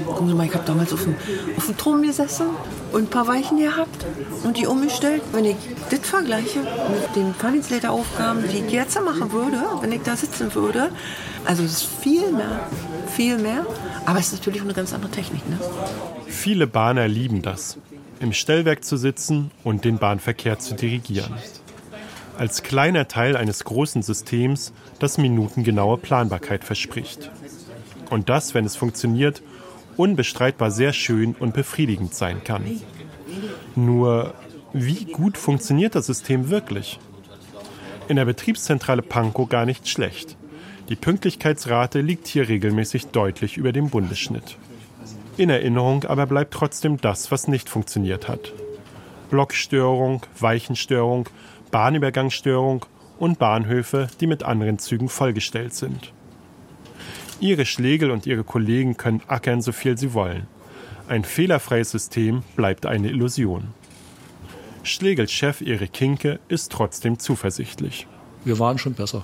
Gucken 0.06 0.28
Sie 0.28 0.34
mal, 0.34 0.46
ich 0.46 0.54
habe 0.54 0.66
damals 0.66 0.94
auf 0.94 1.04
dem, 1.04 1.16
auf 1.58 1.66
dem 1.66 1.78
Turm 1.78 2.02
gesessen 2.02 2.48
und 2.94 3.04
ein 3.04 3.10
paar 3.10 3.28
Weichen 3.28 3.58
gehabt 3.58 4.06
und 4.44 4.58
die 4.58 4.68
umgestellt. 4.68 5.22
Wenn 5.32 5.46
ich 5.46 5.56
das 5.90 6.00
vergleiche 6.02 6.60
mit 6.60 7.16
den 7.16 7.34
Fahrdienstleiteraufgaben, 7.34 8.48
die 8.50 8.60
ich 8.60 8.72
jetzt 8.72 9.00
machen 9.02 9.32
würde, 9.32 9.62
wenn 9.82 9.92
ich 9.92 10.02
da 10.04 10.16
sitzen 10.16 10.54
würde, 10.54 10.90
also 11.46 11.64
es 11.64 11.72
ist 11.72 11.90
viel 12.02 12.32
mehr, 12.32 12.68
viel 13.08 13.38
mehr. 13.38 13.66
Aber 14.06 14.20
es 14.20 14.28
ist 14.28 14.40
natürlich 14.40 14.62
eine 14.62 14.74
ganz 14.74 14.94
andere 14.94 15.12
Technik. 15.12 15.48
Ne? 15.50 15.60
Viele 16.28 16.68
Bahner 16.68 17.08
lieben 17.08 17.42
das, 17.42 17.78
im 18.20 18.32
Stellwerk 18.32 18.84
zu 18.84 18.98
sitzen 18.98 19.52
und 19.64 19.86
den 19.86 19.98
Bahnverkehr 19.98 20.60
zu 20.60 20.76
dirigieren. 20.76 21.34
Als 22.38 22.64
kleiner 22.64 23.08
Teil 23.08 23.38
eines 23.38 23.64
großen 23.64 24.02
Systems, 24.02 24.74
das 25.00 25.18
minutengenaue 25.18 25.98
Planbarkeit 25.98 26.64
verspricht. 26.64 27.30
Und 28.10 28.30
das, 28.30 28.54
wenn 28.54 28.66
es 28.66 28.76
funktioniert, 28.76 29.42
unbestreitbar 29.98 30.72
sehr 30.72 30.94
schön 30.94 31.36
und 31.40 31.54
befriedigend 31.54 32.14
sein 32.14 32.44
kann. 32.44 32.64
Nur, 33.76 34.34
wie 34.74 35.06
gut 35.06 35.38
funktioniert 35.38 35.96
das 35.96 36.08
System 36.08 36.50
wirklich? 36.50 37.00
In 38.08 38.16
der 38.16 38.26
Betriebszentrale 38.26 39.02
Pankow 39.02 39.48
gar 39.48 39.66
nicht 39.66 39.88
schlecht. 39.88 40.36
Die 40.90 40.96
Pünktlichkeitsrate 40.96 42.02
liegt 42.02 42.28
hier 42.28 42.50
regelmäßig 42.50 43.08
deutlich 43.08 43.58
über 43.58 43.72
dem 43.72 43.90
Bundesschnitt. 43.90 44.58
In 45.38 45.50
Erinnerung 45.50 46.04
aber 46.04 46.28
bleibt 46.28 46.54
trotzdem 46.54 46.98
das, 46.98 47.32
was 47.32 47.48
nicht 47.48 47.70
funktioniert 47.70 48.28
hat. 48.28 48.54
Blockstörung, 49.30 50.22
Weichenstörung, 50.40 51.30
Bahnübergangsstörung 51.72 52.86
und 53.18 53.40
Bahnhöfe, 53.40 54.08
die 54.20 54.28
mit 54.28 54.44
anderen 54.44 54.78
Zügen 54.78 55.10
vollgestellt 55.10 55.74
sind. 55.74 56.14
Ihre 57.39 57.65
Schlegel 57.65 58.12
und 58.12 58.26
ihre 58.26 58.43
Kollegen 58.43 58.98
können 58.98 59.22
ackern, 59.28 59.62
so 59.62 59.72
viel 59.72 59.98
sie 59.98 60.13
wollen. 60.13 60.48
Ein 61.08 61.24
fehlerfreies 61.24 61.91
System 61.91 62.43
bleibt 62.56 62.86
eine 62.86 63.10
Illusion. 63.10 63.74
Schlegels 64.84 65.32
Chef 65.32 65.62
Erik 65.62 65.93
Kinke 65.93 66.39
ist 66.48 66.72
trotzdem 66.72 67.19
zuversichtlich. 67.19 68.08
Wir 68.46 68.60
waren 68.60 68.78
schon 68.78 68.93
besser. 68.93 69.24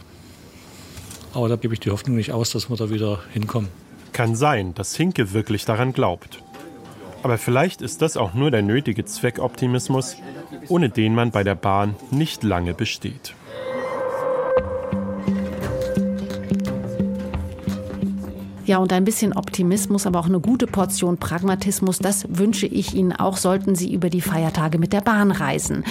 Aber 1.33 1.49
da 1.49 1.55
gebe 1.55 1.73
ich 1.73 1.79
die 1.79 1.91
Hoffnung 1.91 2.15
nicht 2.15 2.31
aus, 2.31 2.51
dass 2.51 2.69
wir 2.69 2.77
da 2.77 2.89
wieder 2.89 3.19
hinkommen. 3.33 3.69
Kann 4.13 4.35
sein, 4.35 4.73
dass 4.73 4.95
Hinke 4.95 5.33
wirklich 5.33 5.65
daran 5.65 5.93
glaubt. 5.93 6.41
Aber 7.23 7.37
vielleicht 7.37 7.81
ist 7.81 8.01
das 8.01 8.17
auch 8.17 8.33
nur 8.33 8.51
der 8.51 8.61
nötige 8.61 9.05
Zweckoptimismus, 9.05 10.17
ohne 10.69 10.89
den 10.89 11.13
man 11.13 11.31
bei 11.31 11.43
der 11.43 11.55
Bahn 11.55 11.95
nicht 12.11 12.43
lange 12.43 12.73
besteht. 12.73 13.33
Ja, 18.69 18.77
und 18.77 18.93
ein 18.93 19.03
bisschen 19.03 19.33
Optimismus, 19.33 20.05
aber 20.05 20.19
auch 20.19 20.27
eine 20.27 20.39
gute 20.39 20.67
Portion 20.67 21.17
Pragmatismus, 21.17 21.97
das 21.97 22.27
wünsche 22.29 22.67
ich 22.67 22.93
Ihnen 22.93 23.13
auch, 23.13 23.35
sollten 23.35 23.73
Sie 23.73 23.91
über 23.91 24.11
die 24.11 24.21
Feiertage 24.21 24.77
mit 24.77 24.93
der 24.93 25.01
Bahn 25.01 25.31
reisen. 25.31 25.83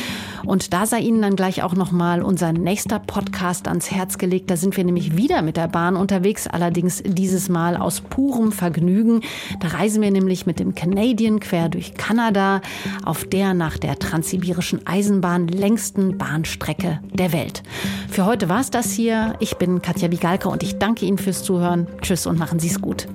Und 0.44 0.72
da 0.72 0.86
sei 0.86 1.00
Ihnen 1.00 1.20
dann 1.20 1.34
gleich 1.34 1.64
auch 1.64 1.74
nochmal 1.74 2.22
unser 2.22 2.52
nächster 2.52 3.00
Podcast 3.00 3.66
ans 3.66 3.90
Herz 3.90 4.16
gelegt. 4.16 4.48
Da 4.48 4.56
sind 4.56 4.76
wir 4.76 4.84
nämlich 4.84 5.16
wieder 5.16 5.42
mit 5.42 5.56
der 5.56 5.66
Bahn 5.66 5.96
unterwegs, 5.96 6.46
allerdings 6.46 7.02
dieses 7.04 7.48
Mal 7.48 7.76
aus 7.76 8.00
purem 8.00 8.52
Vergnügen. 8.52 9.22
Da 9.58 9.68
reisen 9.68 10.00
wir 10.00 10.12
nämlich 10.12 10.46
mit 10.46 10.60
dem 10.60 10.76
Canadian 10.76 11.40
quer 11.40 11.68
durch 11.68 11.94
Kanada 11.94 12.60
auf 13.04 13.24
der 13.24 13.54
nach 13.54 13.76
der 13.76 13.98
transsibirischen 13.98 14.86
Eisenbahn 14.86 15.48
längsten 15.48 16.16
Bahnstrecke 16.16 17.00
der 17.12 17.32
Welt. 17.32 17.64
Für 18.08 18.24
heute 18.24 18.48
war 18.48 18.60
es 18.60 18.70
das 18.70 18.92
hier. 18.92 19.34
Ich 19.40 19.56
bin 19.56 19.82
Katja 19.82 20.06
Bigalka 20.06 20.48
und 20.48 20.62
ich 20.62 20.78
danke 20.78 21.06
Ihnen 21.06 21.18
fürs 21.18 21.42
Zuhören. 21.42 21.88
Tschüss 22.02 22.24
und 22.28 22.38
machen 22.38 22.60
Sie 22.60 22.67
es 22.68 22.80
gut. 22.80 23.06